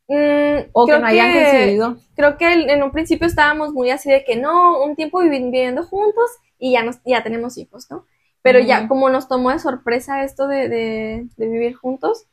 [0.08, 1.96] mm, o que no hayan que- coincidido.
[2.16, 5.82] creo que en un principio estábamos muy así de que no, un tiempo vivi- viviendo
[5.84, 8.06] juntos y ya nos, ya tenemos hijos, ¿no?
[8.42, 12.26] Pero ya como nos tomó de sorpresa esto de, de, de vivir juntos,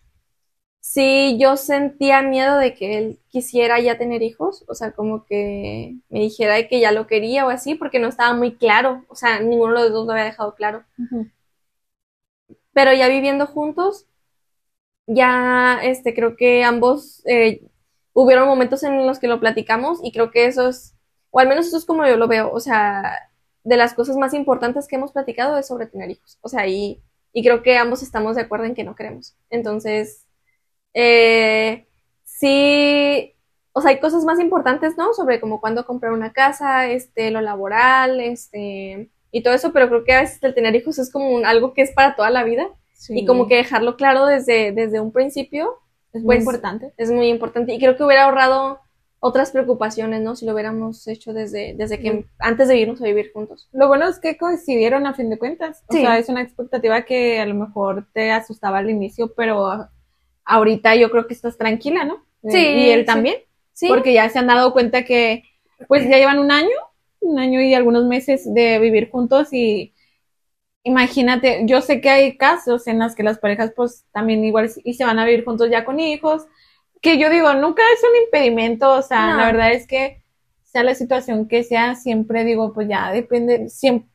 [0.81, 5.97] sí yo sentía miedo de que él quisiera ya tener hijos, o sea, como que
[6.09, 9.15] me dijera de que ya lo quería o así, porque no estaba muy claro, o
[9.15, 10.83] sea, ninguno de los dos lo había dejado claro.
[12.73, 14.07] Pero ya viviendo juntos,
[15.07, 17.61] ya este, creo que ambos eh,
[18.13, 20.95] hubieron momentos en los que lo platicamos y creo que eso es,
[21.31, 23.30] o al menos eso es como yo lo veo, o sea,
[23.63, 27.01] de las cosas más importantes que hemos platicado es sobre tener hijos, o sea, y,
[27.33, 29.35] y creo que ambos estamos de acuerdo en que no queremos.
[29.49, 30.25] Entonces,
[30.93, 31.87] eh,
[32.23, 33.35] sí,
[33.73, 35.13] o sea, hay cosas más importantes, ¿no?
[35.13, 40.03] Sobre como cuándo comprar una casa, este, lo laboral, este, y todo eso, pero creo
[40.03, 42.43] que a veces el tener hijos es como un- algo que es para toda la
[42.43, 42.67] vida.
[43.09, 45.79] Y como que dejarlo claro desde, desde un principio
[46.13, 46.93] es muy pues, importante.
[46.97, 47.73] es muy importante.
[47.73, 48.79] Y creo que hubiera ahorrado
[49.23, 50.35] otras preocupaciones, ¿no?
[50.35, 53.69] Si lo hubiéramos hecho desde, desde que, antes de irnos a vivir juntos.
[53.71, 55.83] Lo bueno es que coincidieron a fin de cuentas.
[55.87, 56.01] O Sí.
[56.01, 59.87] sea, es una expectativa que a lo mejor te asustaba al inicio, pero
[60.43, 62.25] ahorita yo creo que estás tranquila, ¿no?
[62.43, 63.35] Sí, Y él también,
[63.73, 65.43] Sí, porque ya se han dado cuenta que
[65.87, 66.69] pues ya llevan un año,
[67.19, 69.93] un año y algunos meses de vivir juntos y
[70.83, 74.93] imagínate, yo sé que hay casos en los que las parejas pues también igual y
[74.95, 76.47] se van a vivir juntos ya con hijos,
[77.01, 79.37] que yo digo, nunca es un impedimento, o sea, No.
[79.37, 80.21] la verdad es que
[80.63, 84.09] sea la situación que sea, siempre digo, pues ya depende, siempre,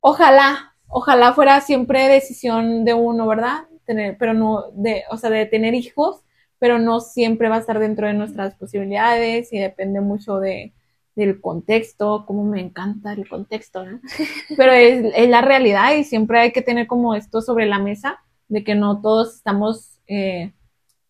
[0.00, 3.64] ojalá, ojalá fuera siempre decisión de uno, ¿verdad?
[3.84, 6.22] Tener, pero no de, o sea, de tener hijos,
[6.58, 10.72] pero no siempre va a estar dentro de nuestras posibilidades y depende mucho de,
[11.16, 14.00] del contexto, como me encanta el contexto, ¿no?
[14.56, 18.20] Pero es, es la realidad y siempre hay que tener como esto sobre la mesa,
[18.48, 20.52] de que no todos estamos eh,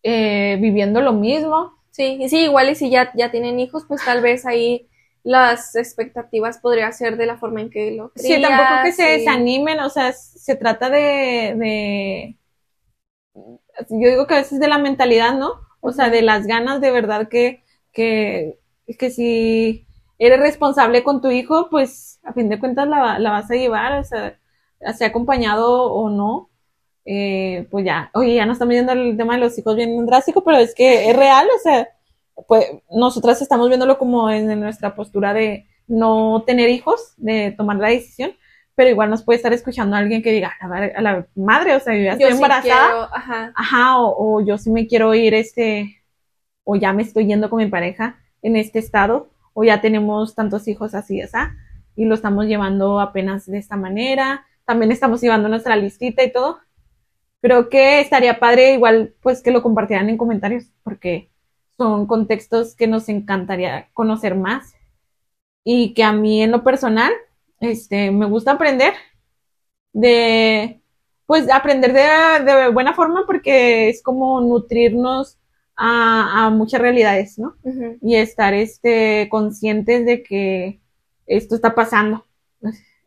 [0.03, 1.73] eh, viviendo lo mismo.
[1.91, 4.89] sí, y sí, igual y si ya, ya tienen hijos, pues tal vez ahí
[5.23, 9.03] las expectativas podría ser de la forma en que lo Sí, tampoco que crías se
[9.03, 12.37] desanimen, o sea, se trata de, de,
[13.89, 15.53] yo digo que a veces de la mentalidad, ¿no?
[15.81, 18.59] O sea, de las ganas de verdad que, que,
[18.99, 19.87] que si
[20.19, 23.99] eres responsable con tu hijo, pues a fin de cuentas la, la vas a llevar,
[23.99, 24.39] o sea,
[24.97, 26.50] sea acompañado o no.
[27.05, 30.43] Eh, pues ya, oye, ya no estamos viendo el tema de los hijos bien drástico,
[30.43, 31.87] pero es que es real, o sea,
[32.47, 37.89] pues nosotras estamos viéndolo como en nuestra postura de no tener hijos, de tomar la
[37.89, 38.33] decisión,
[38.75, 41.79] pero igual nos puede estar escuchando alguien que diga, a la, a la madre, o
[41.79, 44.87] sea, yo ya Yo estoy sí embarazada, quiero, ajá, ajá, o, o yo sí me
[44.87, 46.03] quiero ir este,
[46.63, 50.67] o ya me estoy yendo con mi pareja en este estado, o ya tenemos tantos
[50.67, 51.55] hijos así, esa,
[51.95, 56.59] y lo estamos llevando apenas de esta manera, también estamos llevando nuestra listita y todo.
[57.41, 61.29] Creo que estaría padre igual pues que lo compartieran en comentarios, porque
[61.77, 64.75] son contextos que nos encantaría conocer más
[65.63, 67.11] y que a mí en lo personal,
[67.59, 68.93] este, me gusta aprender
[69.93, 70.81] de,
[71.25, 75.37] pues aprender de, de buena forma porque es como nutrirnos
[75.75, 77.55] a, a muchas realidades, ¿no?
[78.01, 80.79] y estar este, conscientes de que
[81.25, 82.25] esto está pasando.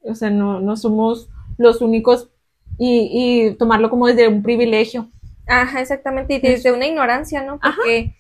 [0.02, 2.30] O sea, no, no somos los únicos
[2.78, 5.08] y, y tomarlo como desde un privilegio.
[5.46, 7.58] Ajá, exactamente, y desde una ignorancia, ¿no?
[7.62, 7.76] Ajá.
[7.76, 8.14] Porque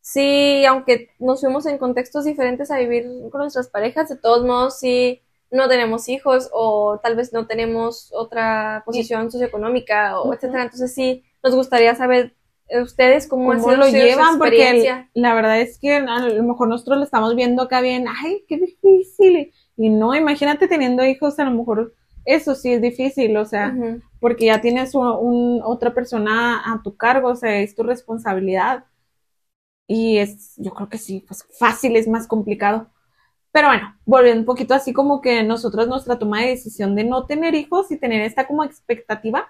[0.00, 4.78] sí, aunque nos fuimos en contextos diferentes a vivir con nuestras parejas, de todos modos
[4.78, 10.62] sí no tenemos hijos o tal vez no tenemos otra posición socioeconómica o etcétera.
[10.62, 12.34] Entonces sí, nos gustaría saber
[12.68, 14.38] eh, ustedes cómo, ¿Cómo sido lo llevan?
[14.38, 18.06] Porque el- la verdad es que a lo mejor nosotros lo estamos viendo acá bien,
[18.08, 19.52] ay, qué difícil.
[19.76, 21.92] Y no, imagínate teniendo hijos, a lo mejor
[22.24, 23.80] eso sí es difícil, o sea,
[24.20, 28.84] porque ya tienes un, un- otra persona a tu cargo, o sea, es tu responsabilidad.
[29.86, 32.88] Y es, yo creo que sí, pues fácil es más complicado.
[33.52, 37.26] Pero bueno, volviendo un poquito así como que nosotros nuestra toma de decisión de no
[37.26, 39.48] tener hijos y tener esta como expectativa,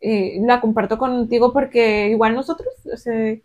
[0.00, 3.36] eh, la comparto contigo porque igual nosotros, o sea,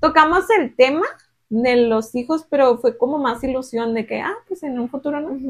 [0.00, 1.06] tocamos el tema
[1.50, 5.20] de los hijos, pero fue como más ilusión de que, ah, pues en un futuro
[5.20, 5.40] no.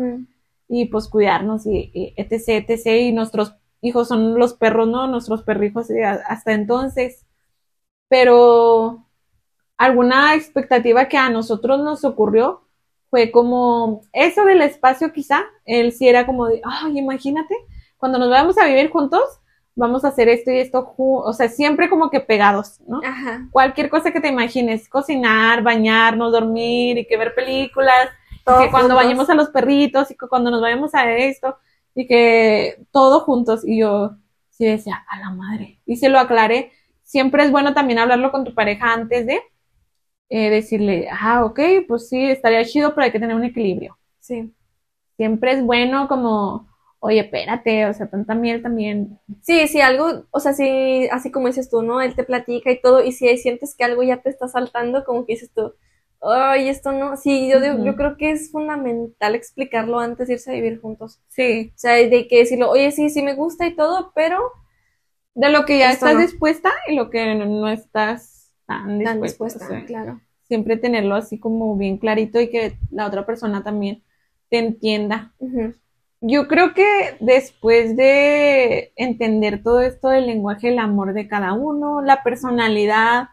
[0.69, 3.01] Y pues cuidarnos y, y etc, etc.
[3.03, 5.07] Y nuestros hijos son los perros, ¿no?
[5.09, 7.27] Nuestros perrijos y a- hasta entonces.
[8.09, 9.07] Pero
[9.79, 12.62] alguna expectativa que a nosotros nos ocurrió
[13.11, 17.55] fue como eso del espacio quizá, él sí era como de, ay, imagínate,
[17.97, 19.23] cuando nos vayamos a vivir juntos,
[19.77, 23.01] vamos a hacer esto y esto, o sea, siempre como que pegados, ¿no?
[23.05, 23.49] Ajá.
[23.53, 28.09] Cualquier cosa que te imagines, cocinar, bañarnos, dormir y que ver películas,
[28.45, 28.97] que cuando juntos.
[28.97, 31.57] bañemos a los perritos y que cuando nos vayamos a esto
[31.95, 34.16] y que todo juntos y yo
[34.51, 35.80] sí decía, a la madre.
[35.86, 36.72] Y se lo aclaré.
[37.03, 39.40] Siempre es bueno también hablarlo con tu pareja antes de
[40.30, 43.99] eh, decirle, ah, ok, pues sí, estaría chido, pero hay que tener un equilibrio.
[44.20, 44.53] Sí.
[45.16, 46.68] Siempre es bueno como,
[46.99, 49.20] oye, espérate, o sea, tanta miel también.
[49.42, 52.01] Sí, sí, algo, o sea, sí, así como dices tú, ¿no?
[52.01, 55.05] Él te platica y todo, y si ahí sientes que algo ya te está saltando,
[55.05, 55.74] como que dices tú,
[56.33, 57.85] ay, esto no, sí, yo, Ujú.
[57.85, 61.20] yo creo que es fundamental explicarlo antes de irse a vivir juntos.
[61.29, 61.72] Sí.
[61.75, 64.41] O sea, de que decirlo, oye, sí, sí me gusta y todo, pero
[65.35, 66.20] De lo que ya estás no.
[66.20, 69.59] dispuesta y lo que no, no estás tan tan dispuesta.
[69.59, 70.20] dispuesta, o sea, claro.
[70.43, 74.03] siempre tenerlo así como bien clarito y que la otra persona también
[74.51, 75.35] te entienda.
[76.20, 82.01] Yo creo que después de entender todo esto del lenguaje del amor de cada uno,
[82.03, 83.29] la personalidad,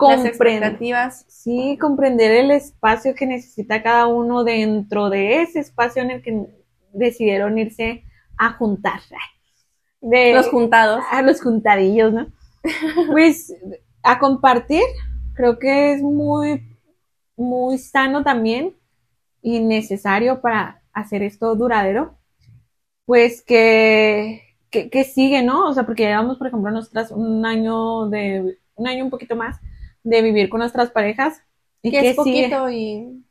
[0.00, 1.24] Las comprend- expectativas.
[1.28, 6.46] sí, comprender el espacio que necesita cada uno dentro de ese espacio en el que
[6.92, 8.04] decidieron irse
[8.36, 9.00] a juntar.
[10.00, 11.04] De, Los juntados.
[11.10, 12.26] a los juntadillos, ¿no?
[13.10, 13.52] Pues
[14.02, 14.82] a compartir,
[15.34, 16.62] creo que es muy,
[17.36, 18.76] muy sano también
[19.42, 22.14] y necesario para hacer esto duradero.
[23.04, 25.68] Pues que, que, que sigue, ¿no?
[25.68, 29.58] O sea, porque llevamos, por ejemplo, nosotras un año de, un año un poquito más
[30.08, 31.42] de vivir con nuestras parejas.
[31.82, 33.24] ¿Y Que es poquito y...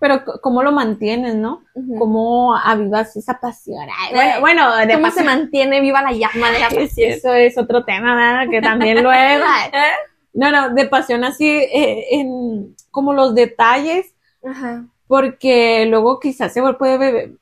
[0.00, 1.62] Pero c- cómo lo mantienes, ¿no?
[1.98, 3.86] Cómo avivas esa pasión.
[3.98, 7.10] Ay, bueno, bueno, de ¿Cómo se mantiene viva la llama de la Es- pasión?
[7.10, 8.50] Eso es otro tema, ¿verdad?
[8.50, 9.44] Que también luego.
[10.32, 14.14] No, no, de pasión así, eh, en como los detalles,
[14.46, 14.84] Ajá.
[15.08, 17.32] porque luego quizás se puede,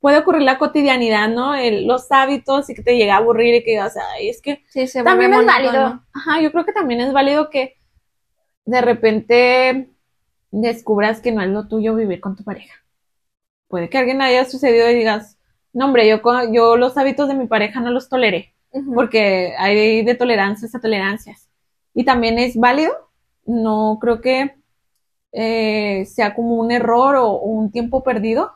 [0.00, 1.54] puede ocurrir la cotidianidad, ¿no?
[1.54, 4.64] El- los hábitos y que te llega a aburrir y que digas, ay, es que
[4.68, 6.02] Sí, se también es válido.
[6.12, 7.76] Ajá, yo creo que también es válido que
[8.64, 9.90] de repente
[10.50, 12.74] descubras que no es lo tuyo vivir con tu pareja.
[13.68, 15.38] Puede que alguien haya sucedido y digas,
[15.72, 16.20] no, hombre, yo,
[16.52, 18.54] yo los hábitos de mi pareja no los toleré
[18.94, 21.48] porque hay de tolerancias a tolerancias.
[21.94, 22.92] Y también es válido,
[23.46, 24.54] no creo que
[25.32, 28.52] eh, sea como un error o, o un tiempo perdido,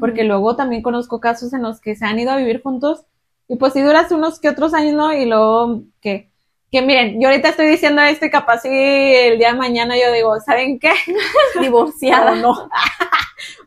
[0.00, 3.06] porque luego también conozco casos en los que se han ido a vivir juntos
[3.48, 5.12] y pues si duras unos que otros años, ¿no?
[5.14, 6.27] Y luego que,
[6.70, 10.12] que miren, yo ahorita estoy diciendo esto y capaz si el día de mañana yo
[10.12, 10.92] digo, ¿saben qué?
[11.60, 12.34] divorciada.
[12.34, 12.68] No.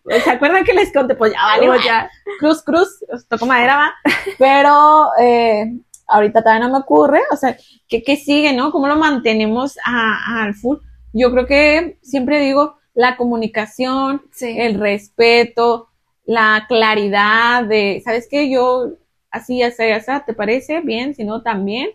[0.24, 1.16] ¿Se acuerdan que les conté?
[1.16, 2.10] Pues ya vale, Luego ya.
[2.40, 3.94] cruz, cruz, tocó madera, va.
[4.38, 5.74] Pero eh,
[6.08, 7.56] ahorita todavía no me ocurre, o sea,
[7.88, 8.72] ¿qué, qué sigue, no?
[8.72, 10.78] ¿Cómo lo mantenemos a- al full?
[11.14, 14.56] Yo creo que siempre digo la comunicación, Sí.
[14.60, 15.90] el respeto,
[16.26, 18.50] la claridad de, ¿sabes qué?
[18.52, 18.90] Yo
[19.30, 20.82] así, ya sea, ya sea, ¿te parece?
[20.82, 21.90] Bien, si no, también.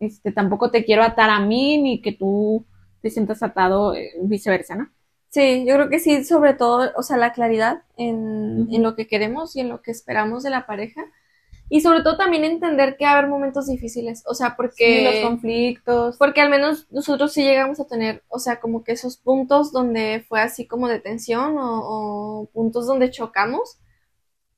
[0.00, 2.66] Este, tampoco te quiero atar a mí ni que tú
[3.02, 4.90] te sientas atado, eh, viceversa, ¿no?
[5.30, 8.74] Sí, yo creo que sí, sobre todo, o sea, la claridad en, Ujú.
[8.76, 11.02] en lo que queremos y en lo que esperamos de la pareja.
[11.68, 15.02] Y sobre todo también entender que va a haber momentos difíciles, o sea, Sí, porque,
[15.02, 16.16] los conflictos.
[16.18, 20.24] porque al menos nosotros sí llegamos a tener, o sea, como que esos puntos donde
[20.28, 23.78] fue así como de tensión o, o puntos donde chocamos.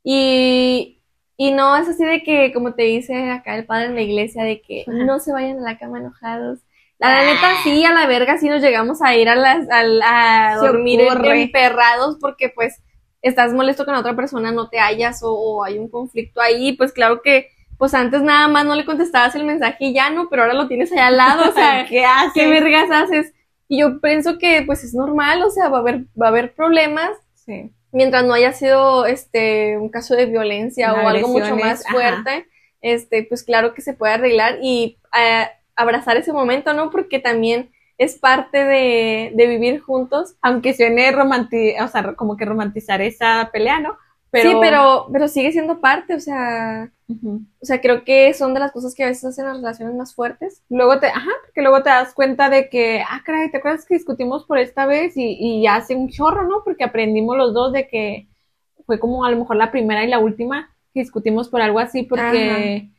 [0.05, 0.96] Y,
[1.37, 4.43] y no es así de que, como te dice acá el padre en la iglesia,
[4.45, 5.05] de que Ajá.
[5.05, 6.61] no se vayan a la cama enojados.
[6.99, 10.57] La neta, sí, a la verga, sí nos llegamos a ir a, las, a, a
[10.57, 12.80] dormir emperrados porque pues
[13.20, 16.72] estás molesto con la otra persona, no te hallas o, o hay un conflicto ahí,
[16.72, 20.30] pues claro que pues antes nada más no le contestabas el mensaje y ya no,
[20.30, 22.32] pero ahora lo tienes allá al lado, o sea, ¿qué haces?
[22.32, 23.34] ¿qué vergas haces?
[23.68, 26.55] Y yo pienso que pues es normal, o sea, va a haber, va a haber
[26.55, 27.11] problemas
[27.47, 27.70] Sí.
[27.93, 31.93] Mientras no haya sido este un caso de violencia o algo mucho más ajá.
[31.93, 32.47] fuerte,
[32.80, 36.91] este, pues claro que se puede arreglar y eh, abrazar ese momento, ¿no?
[36.91, 40.37] Porque también es parte de, de vivir juntos.
[40.43, 43.97] Aunque suene romanti o sea, como que romantizar esa pelea, ¿no?
[44.37, 48.61] Pero, Sí, pero, pero sigue siendo parte, o sea, o sea, creo que son de
[48.61, 50.62] las cosas que a veces hacen las relaciones más fuertes.
[50.68, 53.95] luego te, ajá, que luego te das cuenta de que, ah, caray, ¿te acuerdas que
[53.95, 55.16] discutimos por esta vez?
[55.16, 56.62] Y, y ya hace un chorro, ¿no?
[56.64, 58.26] Porque aprendimos los dos de que
[58.84, 62.03] fue como a lo mejor la primera y la última que discutimos por algo así,
[62.03, 62.91] porque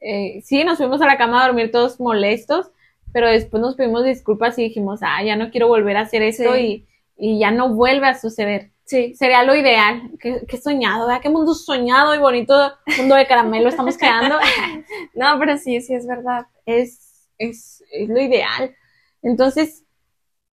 [0.00, 2.70] eh, sí, nos fuimos a la cama a dormir todos molestos,
[3.12, 6.54] pero después nos pedimos disculpas y dijimos, ah, ya no quiero volver a hacer esto
[6.54, 6.86] Sí.
[7.16, 8.70] y, y ya no vuelve a suceder.
[8.84, 10.10] Sí, Sería lo ideal.
[10.20, 11.22] Qué, soñado, ¿verdad?
[11.22, 12.54] Qué mundo soñado y bonito,
[12.98, 14.36] mundo de caramelo estamos creando.
[15.14, 16.46] no, pero sí, sí es verdad.
[16.66, 18.74] es, es, es lo ideal.
[19.22, 19.84] Entonces,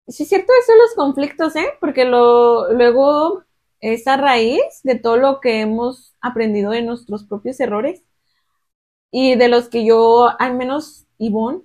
[0.06, 1.66] Sí, es cierto eso de los conflictos, ¿eh?
[1.80, 3.44] Porque lo, luego
[3.80, 8.02] es a raíz de todo lo que hemos aprendido de nuestros propios errores
[9.10, 11.62] y de los que yo, al menos Ivonne,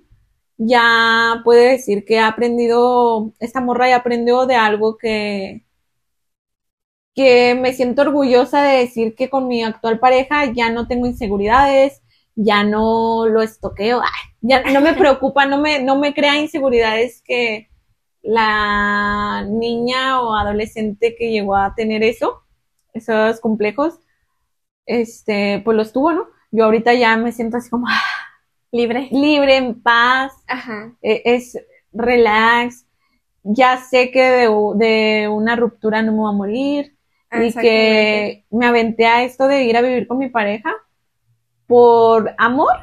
[0.56, 5.64] ya puede decir que ha aprendido, esta morra ya aprendió de algo que,
[7.14, 12.02] que me siento orgullosa de decir que con mi actual pareja ya no tengo inseguridades,
[12.34, 17.22] ya no lo estoqueo, ay, ya no me preocupa, no me, no me crea inseguridades
[17.24, 17.68] que
[18.22, 22.42] la niña o adolescente que llegó a tener eso,
[22.92, 23.98] esos complejos,
[24.86, 26.26] este, pues los tuvo, ¿no?
[26.50, 28.00] Yo ahorita ya me siento así como ah,
[28.72, 29.08] Libre.
[29.10, 30.94] libre, en paz, Ajá.
[31.02, 31.58] eh, es
[31.92, 32.86] relax,
[33.42, 36.96] ya sé que de una ruptura no me voy a morir
[37.32, 40.72] y que me aventé a esto de ir a vivir con mi pareja
[41.66, 42.74] por amor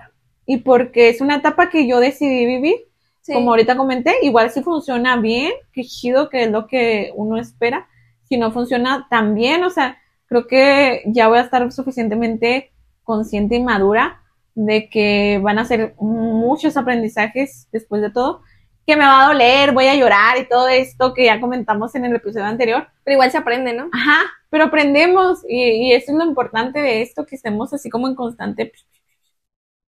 [0.46, 2.76] y porque es una etapa que yo decidí vivir.
[3.22, 3.34] Sí.
[3.34, 7.88] Como ahorita comenté, igual si funciona bien, qué chido que es lo que uno espera.
[8.24, 12.72] Si no funciona tan bien, o sea, creo que ya voy a estar suficientemente
[13.04, 14.22] consciente y madura
[14.56, 18.42] de que van a ser muchos aprendizajes después de todo,
[18.88, 22.06] que me va a doler, voy a llorar y todo esto que ya comentamos en
[22.06, 22.88] el episodio anterior.
[23.04, 23.90] Pero igual se aprende, ¿no?
[23.92, 28.08] Ajá, pero aprendemos y, y eso es lo importante de esto, que estemos así como
[28.08, 28.72] en constante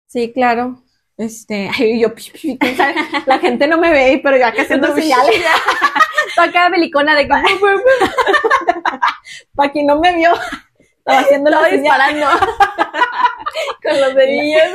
[0.05, 0.83] Sí, claro.
[1.17, 2.09] este, ay, yo,
[3.25, 5.43] la gente no me ve, pero yo acá haciendo señales.
[6.35, 7.33] Toca belicona de que
[9.55, 10.31] Para quien no me vio,
[10.97, 12.27] estaba haciendo la disparando
[13.81, 14.69] con los dedillos.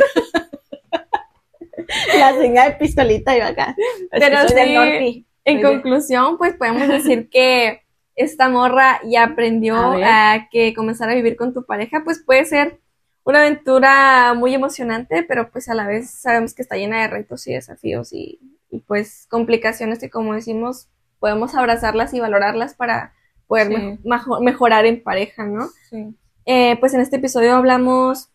[2.18, 3.74] la señal de pistolita yo acá.
[4.10, 5.26] Pero sí.
[5.44, 7.82] En conclusión, pues podemos decir que
[8.16, 12.80] esta morra ya aprendió A que comenzar a vivir con tu pareja, pues puede ser
[13.24, 17.46] una aventura muy emocionante, pero pues a la vez sabemos que está llena de retos
[17.46, 18.38] y desafíos y,
[18.70, 20.88] y, pues complicaciones que como decimos,
[21.20, 23.12] podemos abrazarlas y valorarlas para
[23.46, 23.74] poder Sí.
[23.76, 25.68] me- majo- mejorar en pareja, ¿no?
[25.90, 26.14] Sí.
[26.46, 28.28] Eh, pues en este episodio hablamos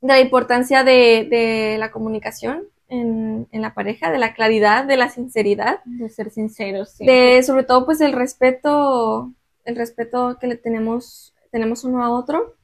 [0.00, 4.96] de la importancia de, de la comunicación en, en la pareja, de la claridad, de
[4.96, 7.06] la sinceridad De ser sinceros, sí.
[7.06, 9.32] de sobre todo pues el respeto
[9.64, 12.56] el respeto que le tenemos tenemos uno a otro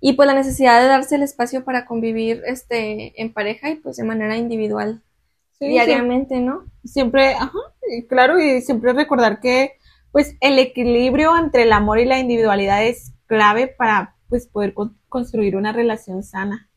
[0.00, 3.96] y pues la necesidad de darse el espacio para convivir este en pareja y pues
[3.96, 5.02] de manera individual
[5.58, 7.58] Sí, diariamente no siempre, ajá,
[7.90, 9.72] y claro, y siempre recordar que
[10.12, 14.98] pues el equilibrio entre el amor y la individualidad es clave para pues poder con-
[15.08, 16.68] construir una relación sana.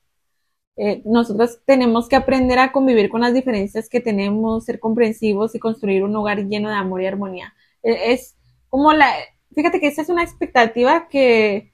[0.82, 5.60] Eh, nosotros tenemos que aprender a convivir con las diferencias que tenemos, ser comprensivos y
[5.60, 7.54] construir un hogar lleno de amor y armonía.
[7.84, 8.38] Eh, es
[8.70, 9.12] como la,
[9.54, 11.74] fíjate que esa es una expectativa que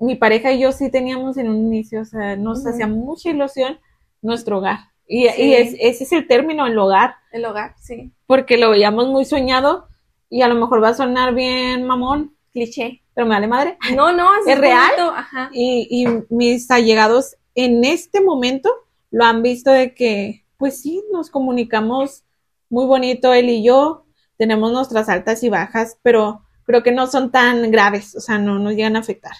[0.00, 3.78] mi pareja y yo sí teníamos en un inicio, o sea, nos hacía mucha ilusión
[4.22, 4.78] nuestro hogar.
[5.06, 5.42] Y, Sí.
[5.42, 9.26] y es- ese es el término, el hogar el hogar sí porque lo veíamos muy
[9.26, 9.86] soñado
[10.30, 13.76] y a lo mejor va a sonar bien mamón, cliché pero me vale madre.
[13.94, 14.92] no no así ¿Es real?
[15.14, 18.70] ajá Y, y mis allegados en este momento
[19.10, 22.24] lo han visto de que, pues sí, nos comunicamos
[22.68, 27.30] muy bonito él y yo, tenemos nuestras altas y bajas, pero creo que no son
[27.30, 29.34] tan graves, o sea, no nos llegan a afectar.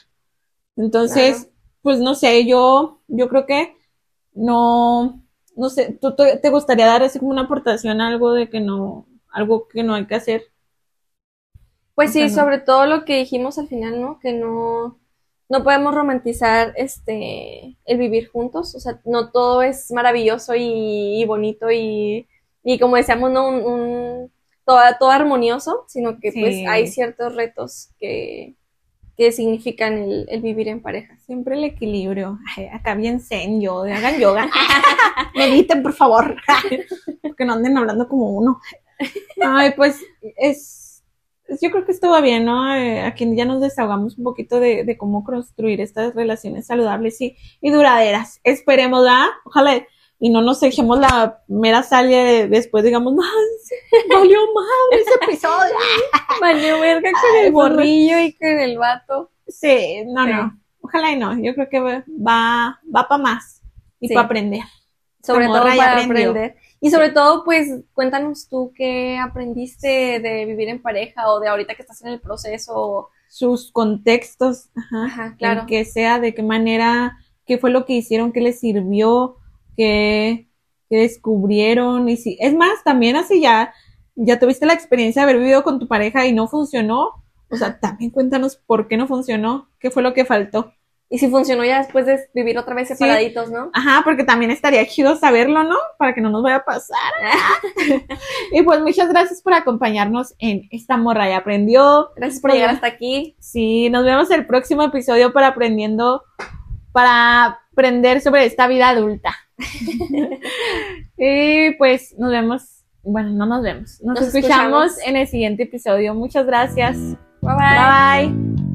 [0.76, 1.52] Entonces, Claro.
[1.82, 3.76] pues no sé, yo, yo creo que
[4.34, 5.22] no,
[5.56, 9.06] no sé, ¿tú te gustaría dar así como una aportación a algo de que no,
[9.30, 10.44] algo que no hay que hacer?
[11.94, 14.18] Pues sí, sobre todo lo que dijimos al final, ¿no?
[14.18, 14.98] Que no,
[15.58, 18.74] no podemos romantizar este el vivir juntos.
[18.74, 22.26] O sea, no todo es maravilloso y, y bonito y,
[22.64, 24.32] y como decíamos, no un, un-
[24.66, 28.54] todo, todo armonioso, sino que pues hay ciertos retos que,
[29.16, 31.16] que significan el, el vivir en pareja.
[31.18, 32.38] Siempre el equilibrio.
[32.56, 34.48] Ay, acá bien zen yo, hagan yoga.
[35.36, 36.36] Mediten, por favor.
[37.36, 38.60] que no anden hablando como uno.
[39.42, 40.83] Ay, pues es, es-
[41.60, 42.74] yo creo que estuvo bien, ¿no?
[42.74, 47.36] Eh, aquí ya nos desahogamos un poquito de, de cómo construir estas relaciones saludables y,
[47.60, 48.40] y duraderas.
[48.44, 49.26] Esperemos, ¿verdad?
[49.44, 49.86] Ojalá
[50.20, 55.74] y no nos dejemos la mera salia de después, digamos, "Ay, valió madre ese episodio.
[56.40, 59.30] Valió verga con Ay, el pues, borrillo y con el vato.
[59.46, 60.32] Sí, no, Sí.
[60.32, 60.60] no.
[60.80, 61.38] Ojalá y no.
[61.42, 62.04] Yo creo que va,
[62.94, 63.60] va, para más
[64.00, 64.14] y Sí.
[64.14, 64.62] para aprender.
[65.22, 66.30] Sobre todo para aprendió.
[66.30, 66.56] aprender.
[66.80, 71.74] Y sobre todo, pues, cuéntanos tú qué aprendiste de vivir en pareja o de ahorita
[71.74, 73.08] que estás en el proceso.
[73.28, 75.66] sus contextos, ajá, Ajá, claro.
[75.66, 79.36] que sea, de qué manera, qué fue lo que hicieron, qué les sirvió,
[79.76, 80.48] qué,
[80.88, 83.74] qué descubrieron, y si, es más, también así ya,
[84.14, 87.80] ya tuviste la experiencia de haber vivido con tu pareja y no funcionó, o sea,
[87.80, 90.73] también cuéntanos por qué no funcionó, qué fue lo que faltó,
[91.10, 93.70] Y si funcionó ya después de vivir otra vez separaditos, ¿no?
[93.72, 95.76] Ajá, porque también estaría chido saberlo, ¿no?
[95.98, 97.12] Para que no nos vaya a pasar.
[98.52, 102.10] y pues muchas gracias por acompañarnos en Esta Morra ya aprendió.
[102.16, 103.36] Gracias por llegar hasta aquí.
[103.38, 106.22] Sí, nos vemos el próximo episodio para aprendiendo,
[106.92, 109.34] para aprender sobre esta vida adulta.
[111.18, 115.08] y pues nos vemos, bueno, no nos vemos, nos, Nos escuchamos, escuchamos.
[115.08, 116.14] en el siguiente episodio.
[116.14, 116.96] Muchas gracias.
[117.40, 118.32] Bye bye.
[118.32, 118.73] bye.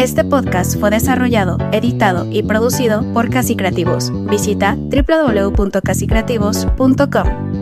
[0.00, 4.10] Este podcast fue desarrollado, editado y producido por Casi Creativos.
[4.30, 7.59] Visita www.casicreativos.com.